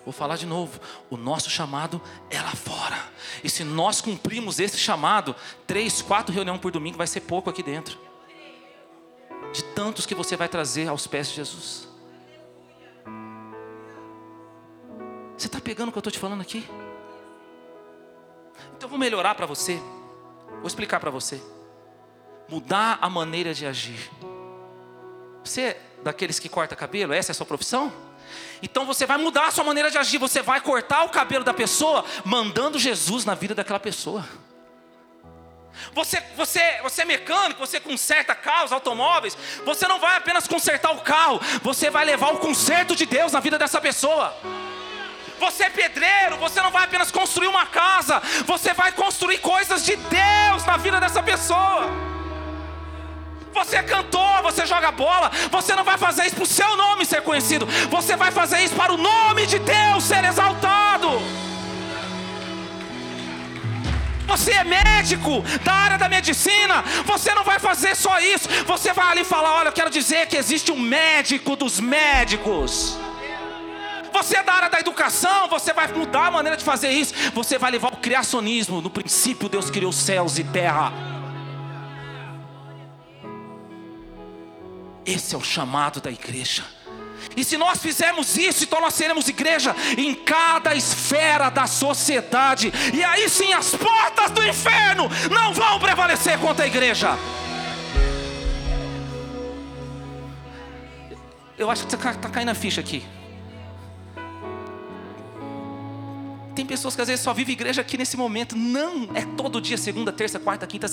Vou 0.07 0.13
falar 0.13 0.37
de 0.37 0.45
novo. 0.45 0.79
O 1.09 1.17
nosso 1.17 1.49
chamado 1.49 2.01
é 2.29 2.41
lá 2.41 2.53
fora. 2.53 2.97
E 3.43 3.49
se 3.49 3.65
nós 3.65 3.99
cumprimos 3.99 4.57
esse 4.57 4.77
chamado, 4.77 5.35
três, 5.67 6.01
quatro 6.01 6.33
reuniões 6.33 6.61
por 6.61 6.71
domingo 6.71 6.97
vai 6.97 7.07
ser 7.07 7.19
pouco 7.19 7.49
aqui 7.49 7.61
dentro. 7.61 7.99
De 9.51 9.61
tantos 9.75 10.05
que 10.05 10.15
você 10.15 10.37
vai 10.37 10.47
trazer 10.47 10.87
aos 10.87 11.05
pés 11.07 11.27
de 11.27 11.35
Jesus. 11.35 11.89
Você 15.35 15.47
está 15.47 15.59
pegando 15.59 15.89
o 15.89 15.91
que 15.91 15.97
eu 15.97 15.99
estou 15.99 16.13
te 16.13 16.19
falando 16.19 16.39
aqui? 16.39 16.65
Então 18.77 18.83
eu 18.83 18.89
vou 18.89 18.97
melhorar 18.97 19.35
para 19.35 19.45
você. 19.45 19.75
Vou 20.59 20.67
explicar 20.67 21.01
para 21.01 21.11
você. 21.11 21.43
Mudar 22.47 22.97
a 23.01 23.09
maneira 23.09 23.53
de 23.53 23.65
agir. 23.65 24.09
Você 25.43 25.61
é 25.63 25.81
daqueles 26.01 26.39
que 26.39 26.47
corta 26.47 26.77
cabelo? 26.77 27.11
Essa 27.11 27.31
é 27.31 27.33
a 27.33 27.35
sua 27.35 27.45
profissão? 27.45 28.06
Então 28.61 28.85
você 28.85 29.05
vai 29.05 29.17
mudar 29.17 29.47
a 29.47 29.51
sua 29.51 29.63
maneira 29.63 29.91
de 29.91 29.97
agir. 29.97 30.17
Você 30.17 30.41
vai 30.41 30.61
cortar 30.61 31.03
o 31.03 31.09
cabelo 31.09 31.43
da 31.43 31.53
pessoa, 31.53 32.03
mandando 32.23 32.79
Jesus 32.79 33.25
na 33.25 33.35
vida 33.35 33.53
daquela 33.53 33.79
pessoa. 33.79 34.25
Você, 35.93 36.21
você, 36.35 36.79
você 36.81 37.03
é 37.03 37.05
mecânico, 37.05 37.59
você 37.59 37.79
conserta 37.79 38.33
carros, 38.33 38.71
automóveis. 38.71 39.37
Você 39.65 39.87
não 39.87 39.99
vai 39.99 40.17
apenas 40.17 40.47
consertar 40.47 40.91
o 40.91 41.01
carro, 41.01 41.39
você 41.61 41.89
vai 41.89 42.05
levar 42.05 42.33
o 42.33 42.37
conserto 42.37 42.95
de 42.95 43.05
Deus 43.05 43.31
na 43.31 43.39
vida 43.39 43.57
dessa 43.57 43.79
pessoa. 43.79 44.35
Você 45.39 45.65
é 45.65 45.69
pedreiro, 45.69 46.37
você 46.37 46.61
não 46.61 46.71
vai 46.71 46.83
apenas 46.83 47.11
construir 47.11 47.47
uma 47.47 47.67
casa, 47.67 48.21
você 48.45 48.73
vai 48.73 48.91
construir 48.91 49.37
coisas 49.37 49.85
de 49.85 49.95
Deus 49.95 50.65
na 50.65 50.77
vida 50.77 50.99
dessa 50.99 51.21
pessoa. 51.21 52.16
Você 53.57 53.77
é 53.77 53.83
cantor, 53.83 54.43
você 54.43 54.67
joga 54.67 54.91
bola, 54.91 55.31
você 55.51 55.75
não 55.75 55.83
vai 55.83 55.97
fazer 55.97 56.27
isso 56.27 56.35
para 56.35 56.43
o 56.43 56.47
seu 56.47 56.77
nome 56.77 57.05
ser 57.05 57.23
conhecido, 57.23 57.65
você 57.89 58.15
vai 58.15 58.31
fazer 58.31 58.59
isso 58.59 58.75
para 58.75 58.93
o 58.93 58.97
nome 58.97 59.47
de 59.47 59.57
Deus 59.57 60.03
ser 60.03 60.23
exaltado. 60.23 61.09
Você 64.27 64.51
é 64.51 64.63
médico 64.63 65.41
da 65.63 65.73
área 65.73 65.97
da 65.97 66.07
medicina, 66.07 66.83
você 67.03 67.33
não 67.33 67.43
vai 67.43 67.57
fazer 67.57 67.95
só 67.95 68.19
isso, 68.19 68.47
você 68.67 68.93
vai 68.93 69.11
ali 69.11 69.23
falar: 69.23 69.55
olha, 69.55 69.69
eu 69.69 69.73
quero 69.73 69.89
dizer 69.89 70.27
que 70.27 70.37
existe 70.37 70.71
um 70.71 70.79
médico 70.79 71.55
dos 71.55 71.79
médicos. 71.79 72.95
Você 74.13 74.37
é 74.37 74.43
da 74.43 74.53
área 74.53 74.69
da 74.69 74.79
educação, 74.79 75.47
você 75.47 75.73
vai 75.73 75.87
mudar 75.93 76.27
a 76.27 76.31
maneira 76.31 76.57
de 76.57 76.63
fazer 76.63 76.89
isso. 76.89 77.13
Você 77.33 77.57
vai 77.57 77.71
levar 77.71 77.93
o 77.93 77.97
criacionismo. 77.97 78.81
No 78.81 78.89
princípio, 78.89 79.49
Deus 79.49 79.69
criou 79.69 79.91
céus 79.91 80.37
e 80.39 80.43
terra. 80.43 81.06
Esse 85.07 85.33
é 85.33 85.37
o 85.37 85.43
chamado 85.43 86.01
da 86.01 86.11
igreja. 86.11 86.65
E 87.35 87.43
se 87.43 87.57
nós 87.57 87.81
fizermos 87.81 88.37
isso, 88.37 88.65
então 88.65 88.81
nós 88.81 88.93
seremos 88.93 89.27
igreja 89.29 89.73
em 89.97 90.13
cada 90.13 90.75
esfera 90.75 91.49
da 91.49 91.65
sociedade. 91.65 92.73
E 92.93 93.03
aí 93.03 93.29
sim 93.29 93.53
as 93.53 93.73
portas 93.73 94.31
do 94.31 94.45
inferno 94.45 95.09
não 95.31 95.53
vão 95.53 95.79
prevalecer 95.79 96.37
contra 96.39 96.65
a 96.65 96.67
igreja. 96.67 97.17
Eu 101.57 101.71
acho 101.71 101.87
que 101.87 101.95
está 101.95 102.13
tá 102.13 102.29
caindo 102.29 102.49
a 102.49 102.55
ficha 102.55 102.81
aqui. 102.81 103.03
Tem 106.53 106.65
pessoas 106.65 106.95
que 106.95 107.01
às 107.01 107.07
vezes 107.07 107.23
só 107.23 107.33
vivem 107.33 107.53
igreja 107.53 107.81
aqui 107.81 107.97
nesse 107.97 108.17
momento. 108.17 108.55
Não, 108.55 109.09
é 109.15 109.23
todo 109.37 109.61
dia, 109.61 109.77
segunda, 109.77 110.11
terça, 110.11 110.39
quarta, 110.39 110.67
quinta, 110.67 110.89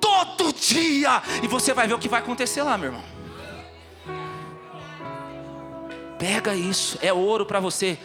todo 0.00 0.52
dia. 0.52 1.22
E 1.42 1.48
você 1.48 1.72
vai 1.72 1.88
ver 1.88 1.94
o 1.94 1.98
que 1.98 2.08
vai 2.08 2.20
acontecer 2.20 2.62
lá, 2.62 2.76
meu 2.76 2.90
irmão. 2.90 3.18
Pega 6.18 6.54
isso, 6.54 6.98
é 7.00 7.12
ouro 7.12 7.46
para 7.46 7.60
você. 7.60 7.98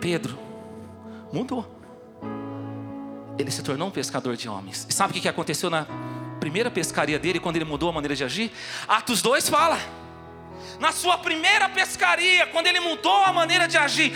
Pedro 0.00 0.38
mudou. 1.32 1.66
Ele 3.38 3.50
se 3.50 3.62
tornou 3.62 3.88
um 3.88 3.90
pescador 3.90 4.36
de 4.36 4.48
homens. 4.48 4.86
E 4.88 4.92
sabe 4.92 5.18
o 5.18 5.20
que 5.20 5.28
aconteceu 5.28 5.70
na 5.70 5.86
primeira 6.38 6.70
pescaria 6.70 7.18
dele, 7.18 7.40
quando 7.40 7.56
ele 7.56 7.64
mudou 7.64 7.88
a 7.88 7.92
maneira 7.92 8.14
de 8.14 8.22
agir? 8.22 8.52
Atos 8.86 9.22
2 9.22 9.48
fala. 9.48 9.78
Na 10.78 10.92
sua 10.92 11.18
primeira 11.18 11.68
pescaria, 11.68 12.46
quando 12.48 12.66
ele 12.66 12.80
mudou 12.80 13.24
a 13.24 13.32
maneira 13.32 13.66
de 13.66 13.76
agir, 13.78 14.12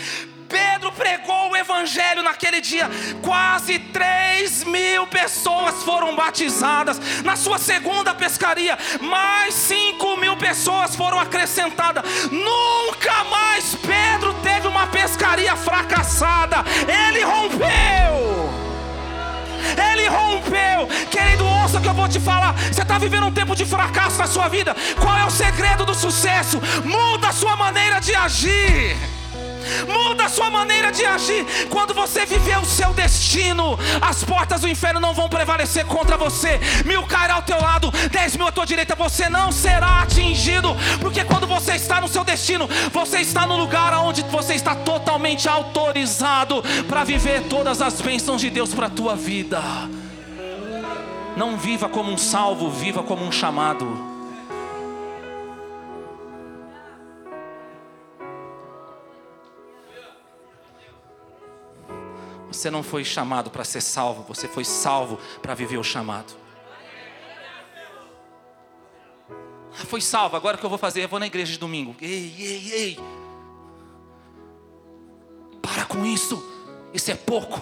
Pedro 0.47 0.91
pregou 0.91 1.51
o 1.51 1.55
Evangelho 1.55 2.23
naquele 2.23 2.59
dia, 2.59 2.89
quase 3.21 3.77
3 3.79 4.63
mil 4.63 5.05
pessoas 5.07 5.58
foram 5.83 6.15
batizadas. 6.15 6.99
Na 7.23 7.35
sua 7.35 7.57
segunda 7.57 8.13
pescaria, 8.13 8.77
mais 9.01 9.53
5 9.53 10.17
mil 10.17 10.35
pessoas 10.37 10.95
foram 10.95 11.19
acrescentadas. 11.19 12.03
Nunca 12.31 13.23
mais 13.25 13.75
Pedro 13.75 14.33
teve 14.35 14.67
uma 14.67 14.87
pescaria 14.87 15.55
fracassada, 15.55 16.63
ele 16.87 17.23
rompeu. 17.23 18.49
Ele 19.91 20.07
rompeu, 20.07 20.87
querido, 21.11 21.45
ouça 21.45 21.79
que 21.79 21.87
eu 21.87 21.93
vou 21.93 22.07
te 22.07 22.19
falar. 22.19 22.53
Você 22.71 22.81
está 22.81 22.97
vivendo 22.97 23.25
um 23.27 23.31
tempo 23.31 23.55
de 23.55 23.65
fracasso 23.65 24.17
na 24.17 24.27
sua 24.27 24.47
vida. 24.47 24.75
Qual 24.99 25.17
é 25.17 25.25
o 25.25 25.29
segredo 25.29 25.85
do 25.85 25.93
sucesso? 25.93 26.59
Muda 26.83 27.29
a 27.29 27.33
sua 27.33 27.55
maneira 27.55 27.99
de 27.99 28.15
agir. 28.15 29.18
Muda 29.87 30.25
a 30.25 30.29
sua 30.29 30.49
maneira 30.49 30.91
de 30.91 31.05
agir. 31.05 31.45
Quando 31.69 31.93
você 31.93 32.25
viver 32.25 32.57
o 32.57 32.65
seu 32.65 32.93
destino, 32.93 33.77
as 34.01 34.23
portas 34.23 34.61
do 34.61 34.67
inferno 34.67 34.99
não 34.99 35.13
vão 35.13 35.29
prevalecer 35.29 35.85
contra 35.85 36.17
você. 36.17 36.59
Mil 36.85 37.03
cairá 37.03 37.35
ao 37.35 37.41
teu 37.41 37.59
lado, 37.61 37.91
dez 38.11 38.35
mil 38.35 38.47
à 38.47 38.51
tua 38.51 38.65
direita, 38.65 38.95
você 38.95 39.29
não 39.29 39.51
será 39.51 40.01
atingido. 40.01 40.75
Porque 40.99 41.23
quando 41.23 41.47
você 41.47 41.73
está 41.75 42.01
no 42.01 42.07
seu 42.07 42.23
destino, 42.23 42.67
você 42.91 43.19
está 43.19 43.45
no 43.45 43.57
lugar 43.57 43.93
onde 43.99 44.23
você 44.23 44.53
está 44.53 44.75
totalmente 44.75 45.47
autorizado 45.47 46.63
para 46.87 47.03
viver 47.03 47.43
todas 47.43 47.81
as 47.81 48.01
bênçãos 48.01 48.41
de 48.41 48.49
Deus 48.49 48.73
para 48.73 48.87
a 48.87 48.89
tua 48.89 49.15
vida. 49.15 49.61
Não 51.35 51.57
viva 51.57 51.87
como 51.87 52.11
um 52.11 52.17
salvo, 52.17 52.69
viva 52.69 53.01
como 53.03 53.23
um 53.23 53.31
chamado. 53.31 54.08
Você 62.51 62.71
não 62.71 62.81
foi 62.81 63.03
chamado 63.05 63.51
para 63.51 63.63
ser 63.63 63.81
salvo, 63.81 64.23
você 64.23 64.47
foi 64.47 64.65
salvo 64.65 65.17
para 65.41 65.53
viver 65.53 65.77
o 65.77 65.83
chamado. 65.83 66.33
Ah, 69.79 69.85
foi 69.85 70.01
salvo, 70.01 70.35
agora 70.35 70.57
o 70.57 70.59
que 70.59 70.65
eu 70.65 70.69
vou 70.69 70.79
fazer? 70.79 71.03
Eu 71.03 71.07
vou 71.07 71.19
na 71.19 71.27
igreja 71.27 71.51
de 71.51 71.59
domingo. 71.59 71.95
Ei, 72.01 72.33
ei, 72.37 72.71
ei. 72.71 72.99
Para 75.61 75.85
com 75.85 76.05
isso, 76.05 76.43
isso 76.93 77.11
é 77.11 77.15
pouco. 77.15 77.61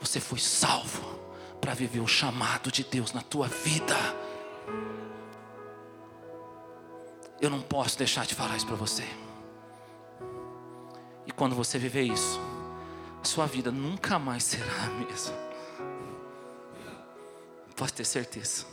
Você 0.00 0.20
foi 0.20 0.38
salvo 0.38 1.18
para 1.60 1.72
viver 1.72 2.00
o 2.00 2.06
chamado 2.06 2.70
de 2.70 2.84
Deus 2.84 3.12
na 3.12 3.22
tua 3.22 3.48
vida. 3.48 3.96
Eu 7.40 7.48
não 7.48 7.62
posso 7.62 7.96
deixar 7.96 8.26
de 8.26 8.34
falar 8.34 8.56
isso 8.56 8.66
para 8.66 8.76
você. 8.76 9.04
quando 11.36 11.56
você 11.56 11.78
viver 11.78 12.02
isso, 12.02 12.38
sua 13.28 13.46
vida 13.46 13.70
nunca 13.70 14.18
mais 14.18 14.44
será 14.44 14.84
a 14.84 14.90
mesma. 14.90 15.34
Pode 17.76 17.92
ter 17.92 18.04
certeza. 18.04 18.66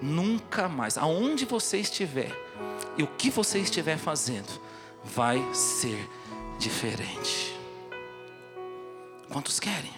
Nunca 0.00 0.68
mais, 0.68 0.96
aonde 0.96 1.44
você 1.44 1.78
estiver 1.78 2.32
e 2.96 3.02
o 3.02 3.06
que 3.06 3.30
você 3.30 3.58
estiver 3.58 3.98
fazendo, 3.98 4.48
vai 5.04 5.42
ser 5.54 6.08
diferente. 6.58 7.56
Quantos 9.30 9.60
querem? 9.60 9.92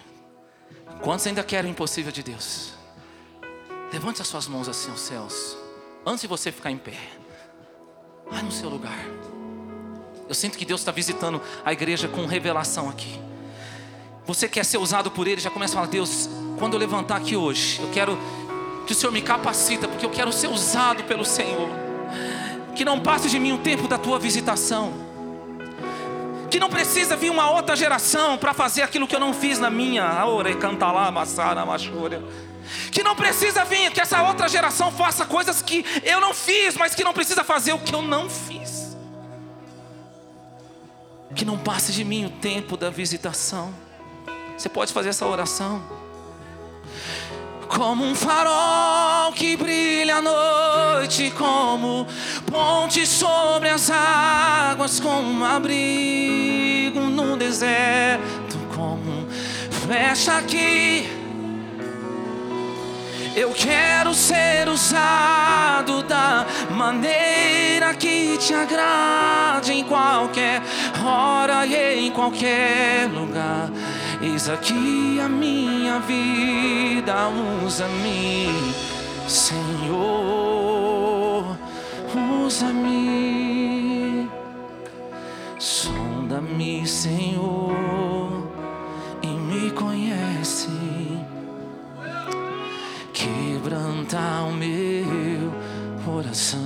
Quantos 1.01 1.25
ainda 1.25 1.43
querem 1.43 1.71
o 1.71 1.73
impossível 1.73 2.11
de 2.11 2.21
Deus? 2.21 2.73
Levante 3.91 4.21
as 4.21 4.27
suas 4.27 4.47
mãos 4.47 4.69
assim 4.69 4.91
aos 4.91 5.01
céus, 5.01 5.57
antes 6.05 6.21
de 6.21 6.27
você 6.27 6.51
ficar 6.51 6.71
em 6.71 6.77
pé. 6.77 6.97
Vai 8.29 8.41
no 8.41 8.51
seu 8.51 8.69
lugar. 8.69 8.99
Eu 10.27 10.35
sinto 10.35 10.57
que 10.57 10.65
Deus 10.65 10.81
está 10.81 10.91
visitando 10.91 11.41
a 11.65 11.73
igreja 11.73 12.07
com 12.07 12.25
revelação 12.25 12.89
aqui. 12.89 13.30
Você 14.25 14.47
quer 14.47 14.63
ser 14.63 14.77
usado 14.77 15.09
por 15.09 15.27
Ele, 15.27 15.41
já 15.41 15.49
começa 15.49 15.73
a 15.73 15.75
falar: 15.75 15.87
Deus, 15.87 16.29
quando 16.59 16.73
eu 16.73 16.79
levantar 16.79 17.17
aqui 17.17 17.35
hoje, 17.35 17.79
eu 17.81 17.89
quero 17.89 18.17
que 18.85 18.93
o 18.93 18.95
Senhor 18.95 19.11
me 19.11 19.21
capacita, 19.21 19.87
porque 19.87 20.05
eu 20.05 20.09
quero 20.09 20.31
ser 20.31 20.47
usado 20.47 21.03
pelo 21.03 21.25
Senhor. 21.25 21.69
Que 22.75 22.85
não 22.85 22.99
passe 22.99 23.29
de 23.29 23.39
mim 23.39 23.51
o 23.51 23.57
tempo 23.57 23.87
da 23.87 23.97
tua 23.97 24.19
visitação. 24.19 24.93
Que 26.49 26.59
não 26.59 26.69
precisa 26.69 27.15
vir 27.15 27.29
uma 27.29 27.49
outra 27.49 27.75
geração 27.75 28.37
para 28.37 28.53
fazer 28.53 28.81
aquilo 28.81 29.07
que 29.07 29.15
eu 29.15 29.19
não 29.19 29.33
fiz 29.33 29.59
na 29.59 29.69
minha. 29.69 30.25
Ore 30.25 30.55
canta 30.55 30.91
lá, 30.91 31.09
maçara, 31.09 31.65
machura. 31.65 32.21
Que 32.91 33.03
não 33.03 33.15
precisa 33.15 33.65
vir, 33.65 33.91
que 33.91 34.01
essa 34.01 34.21
outra 34.23 34.47
geração 34.47 34.91
faça 34.91 35.25
coisas 35.25 35.61
que 35.61 35.85
eu 36.03 36.19
não 36.19 36.33
fiz, 36.33 36.75
mas 36.75 36.93
que 36.93 37.03
não 37.03 37.13
precisa 37.13 37.43
fazer 37.43 37.73
o 37.73 37.79
que 37.79 37.93
eu 37.93 38.01
não 38.01 38.29
fiz. 38.29 38.97
Que 41.35 41.45
não 41.45 41.57
passe 41.57 41.91
de 41.91 42.03
mim 42.03 42.25
o 42.25 42.29
tempo 42.29 42.77
da 42.77 42.89
visitação. 42.89 43.73
Você 44.61 44.69
pode 44.69 44.93
fazer 44.93 45.09
essa 45.09 45.25
oração. 45.25 45.81
Como 47.67 48.05
um 48.05 48.13
farol 48.13 49.33
que 49.33 49.57
brilha 49.57 50.17
à 50.17 50.21
noite, 50.21 51.33
como 51.35 52.05
ponte 52.45 53.07
sobre 53.07 53.69
as 53.69 53.89
águas, 53.89 54.99
como 54.99 55.27
um 55.27 55.43
abrigo 55.43 56.99
no 56.99 57.35
deserto, 57.37 58.59
como 58.75 59.27
flecha 59.83 60.43
que 60.43 61.09
eu 63.35 63.51
quero 63.53 64.13
ser 64.13 64.69
usado 64.69 66.03
da 66.03 66.45
maneira 66.69 67.95
que 67.95 68.37
te 68.37 68.53
agrade 68.53 69.73
em 69.73 69.83
qualquer 69.83 70.61
hora 71.03 71.65
e 71.65 72.05
em 72.05 72.11
qualquer 72.11 73.09
lugar. 73.11 73.71
Eis 74.23 74.47
aqui 74.47 75.19
a 75.19 75.27
minha 75.27 75.99
vida, 75.99 77.27
usa-me, 77.65 78.49
Senhor, 79.27 79.97
usa-me, 82.45 84.29
sonda-me, 85.57 86.87
Senhor, 86.87 88.47
e 89.23 89.27
me 89.27 89.71
conhece, 89.71 90.69
quebranta 93.11 94.19
o 94.47 94.53
meu 94.53 95.51
coração. 96.05 96.59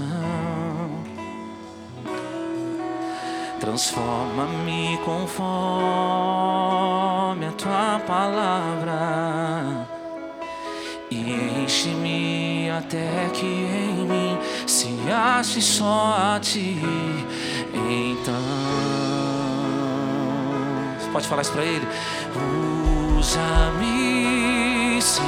Transforma-me 3.62 5.00
conforme 5.06 7.05
tua 7.66 8.00
palavra 8.06 9.88
e 11.10 11.64
enche-me 11.64 12.70
até 12.70 13.28
que 13.34 13.44
em 13.44 14.06
mim 14.06 14.38
se 14.68 14.96
ache 15.12 15.60
só 15.64 16.16
a 16.16 16.40
ti. 16.40 16.78
Então, 17.74 18.36
pode 21.12 21.28
falar 21.28 21.42
isso 21.42 21.54
para 21.54 21.64
ele? 21.64 21.88
Usa-me, 23.18 25.02
Senhor. 25.02 25.26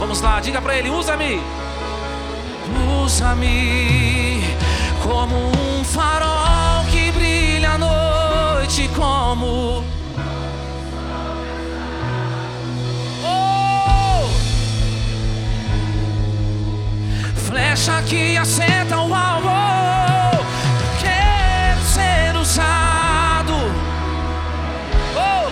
Vamos 0.00 0.20
lá, 0.20 0.40
diga 0.40 0.60
para 0.60 0.76
ele: 0.76 0.90
usa-me, 0.90 1.40
usa-me 3.04 4.42
como 5.00 5.36
um 5.36 5.84
farol 5.84 6.84
que 6.90 7.12
brilha 7.12 7.70
à 7.70 7.78
noite, 7.78 8.90
como 8.96 9.95
flecha 17.56 18.02
que 18.02 18.36
acerta 18.36 19.00
o 19.00 19.14
alvo. 19.14 19.48
Quero 21.00 21.82
ser 21.82 22.36
usado 22.36 23.54
oh! 25.16 25.48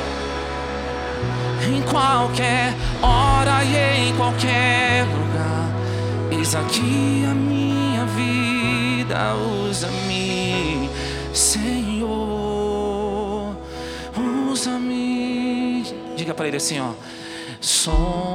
em 1.66 1.80
qualquer 1.80 2.74
hora 3.00 3.64
e 3.64 4.08
em 4.08 4.16
qualquer 4.16 5.06
lugar. 5.06 5.70
Eis 6.30 6.54
aqui 6.54 7.24
a 7.30 7.34
minha 7.34 8.04
vida, 8.04 9.34
usa-me, 9.66 10.90
Senhor, 11.32 12.06
usa-me. 14.50 15.84
Diga 16.16 16.34
para 16.34 16.48
ele 16.48 16.58
assim, 16.58 16.80
ó. 16.80 16.90
Sonda-me, 17.62 18.33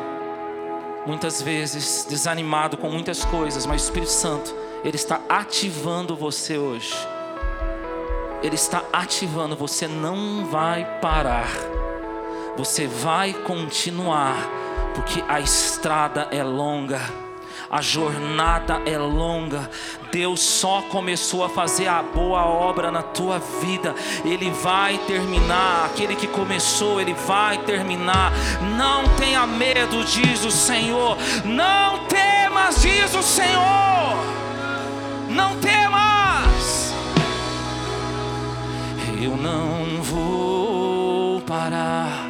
muitas 1.06 1.44
vezes 1.44 2.08
desanimado 2.10 2.76
com 2.76 2.90
muitas 2.90 3.24
coisas, 3.24 3.68
mas 3.68 3.84
o 3.84 3.86
Espírito 3.86 4.12
Santo, 4.12 4.52
Ele 4.84 4.96
está 4.96 5.22
ativando 5.30 6.16
você 6.16 6.58
hoje. 6.58 6.96
Ele 8.42 8.56
está 8.56 8.84
ativando, 8.92 9.56
você 9.56 9.88
não 9.88 10.48
vai 10.48 10.84
parar, 11.00 11.52
você 12.58 12.88
vai 12.88 13.32
continuar, 13.32 14.36
porque 14.96 15.24
a 15.28 15.40
estrada 15.40 16.30
é 16.32 16.42
longa. 16.42 17.27
A 17.70 17.82
jornada 17.82 18.82
é 18.86 18.98
longa. 18.98 19.70
Deus 20.12 20.40
só 20.40 20.82
começou 20.84 21.44
a 21.44 21.50
fazer 21.50 21.88
a 21.88 22.02
boa 22.02 22.46
obra 22.46 22.92
na 22.92 23.04
tua 23.04 23.40
vida. 23.40 23.94
Ele 24.24 24.50
vai 24.52 24.98
terminar. 25.00 25.86
Aquele 25.86 26.16
que 26.16 26.28
começou, 26.28 27.02
ele 27.02 27.14
vai 27.14 27.58
terminar. 27.60 28.32
Não 28.78 29.04
tenha 29.18 29.46
medo, 29.46 30.04
diz 30.06 30.46
o 30.46 30.52
Senhor. 30.52 31.18
Não 31.44 32.06
temas, 32.06 32.82
diz 32.82 33.14
o 33.14 33.22
Senhor. 33.24 34.18
Não 35.30 35.58
temas. 35.60 36.94
Eu 39.22 39.36
não 39.36 40.02
vou 40.02 41.42
parar. 41.42 42.27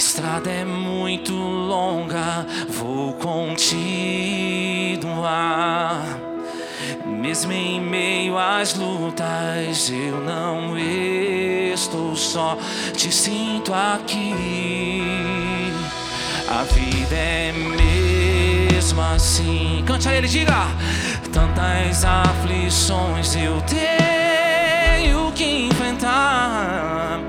Estrada 0.00 0.50
é 0.50 0.64
muito 0.64 1.34
longa, 1.34 2.46
vou 2.70 3.12
continuar. 3.12 3.60
Mesmo 7.04 7.52
em 7.52 7.78
meio 7.82 8.38
às 8.38 8.74
lutas, 8.76 9.90
eu 9.90 10.22
não 10.22 10.78
estou 10.78 12.16
só, 12.16 12.56
te 12.96 13.12
sinto 13.12 13.74
aqui. 13.74 15.04
A 16.48 16.62
vida 16.62 17.14
é 17.14 17.52
mesmo 18.72 19.02
assim. 19.02 19.84
Cante 19.86 20.08
a 20.08 20.14
ele, 20.14 20.28
diga: 20.28 20.66
Tantas 21.30 22.06
aflições 22.06 23.36
eu 23.36 23.60
tenho 23.68 25.30
que 25.32 25.66
enfrentar, 25.66 27.20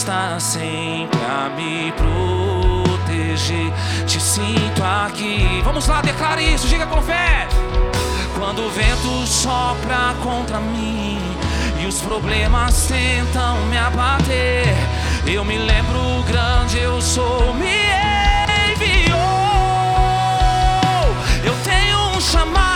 está 0.00 0.40
sempre 0.40 1.20
a 1.20 1.50
me 1.50 1.92
proteger. 1.92 3.70
Te 4.06 4.18
sinto 4.18 4.82
aqui. 4.82 5.60
Vamos 5.62 5.86
lá, 5.88 6.00
declare 6.00 6.42
isso, 6.42 6.66
diga 6.68 6.86
com 6.86 7.02
fé. 7.02 7.46
Quando 8.38 8.64
o 8.64 8.70
vento 8.70 9.26
sopra 9.26 10.14
contra 10.22 10.58
mim 10.58 11.18
e 11.82 11.86
os 11.86 12.00
problemas 12.00 12.86
tentam 12.86 13.58
me 13.66 13.76
abater, 13.76 14.74
eu 15.26 15.44
me 15.44 15.58
lembro 15.58 16.22
grande, 16.26 16.78
eu 16.78 16.98
sou 17.02 17.52
me 17.52 17.66
enviou. 18.72 19.18
Eu 21.44 21.54
tenho 21.62 21.98
um 22.16 22.20
chamado, 22.22 22.69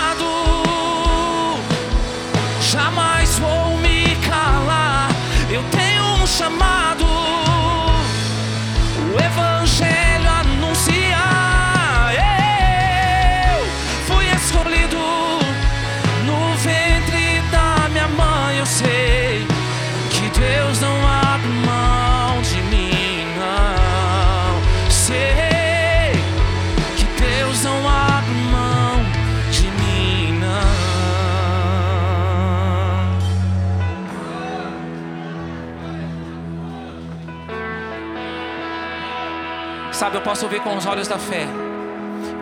Posso 40.25 40.49
ver 40.49 40.61
com 40.61 40.75
os 40.75 40.87
olhos 40.87 41.07
da 41.07 41.19
fé. 41.19 41.47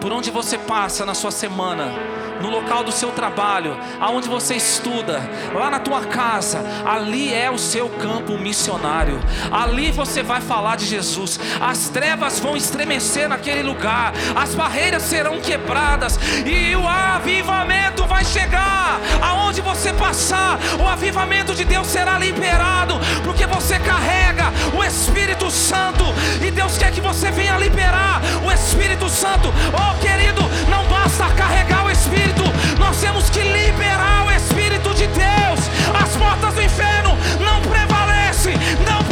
Por 0.01 0.13
onde 0.13 0.31
você 0.31 0.57
passa 0.57 1.05
na 1.05 1.15
sua 1.15 1.33
semana, 1.33 1.93
no 2.41 2.51
local 2.51 2.83
do 2.85 2.93
seu 2.93 3.11
trabalho, 3.11 3.77
aonde 4.01 4.29
você 4.29 4.55
estuda, 4.55 5.21
lá 5.55 5.71
na 5.71 5.79
tua 5.79 6.03
casa, 6.03 6.61
ali 6.85 7.33
é 7.33 7.51
o 7.51 7.59
seu 7.59 7.89
campo 7.89 8.39
missionário. 8.39 9.21
Ali 9.51 9.91
você 9.91 10.23
vai 10.23 10.41
falar 10.41 10.77
de 10.77 10.87
Jesus. 10.87 11.39
As 11.61 11.89
trevas 11.89 12.41
vão 12.41 12.57
estremecer 12.57 13.29
naquele 13.29 13.63
lugar, 13.63 14.13
as 14.35 14.55
barreiras 14.55 15.03
serão 15.03 15.41
quebradas 15.41 16.19
e 16.45 16.75
o 16.77 16.87
avivamento 16.87 18.05
vai 18.07 18.25
chegar. 18.25 19.01
Aonde 19.21 19.61
você 19.61 19.93
passar, 19.93 20.59
o 20.81 20.87
avivamento 20.87 21.55
de 21.55 21.65
Deus 21.65 21.87
será 21.87 22.19
liberado, 22.19 22.95
porque 23.25 23.47
você 23.47 23.79
carrega 23.79 24.53
o 24.77 24.83
Espírito 24.83 25.42
Santo. 25.53 26.05
E 26.41 26.51
Deus 26.51 26.79
quer 26.79 26.91
que 26.91 27.01
você 27.01 27.31
venha 27.31 27.57
liberar 27.59 28.21
o 28.45 28.51
Espírito 28.51 29.09
Santo. 29.09 29.53
Oh, 29.73 29.99
querido, 30.01 30.43
não 30.69 30.85
basta 30.87 31.27
carregar 31.35 31.85
o 31.85 31.91
Espírito, 31.91 32.43
nós 32.79 32.97
temos 33.01 33.29
que 33.31 33.41
liberar 33.41 34.27
o 34.27 34.31
Espírito 34.33 34.95
de 34.95 35.07
Deus. 35.07 35.61
As 36.03 36.17
portas 36.17 36.55
do 36.55 36.63
inferno 36.63 37.17
não 37.41 37.61
prevalecem, 37.61 38.55
não 38.89 38.99
prevalecem. 38.99 39.12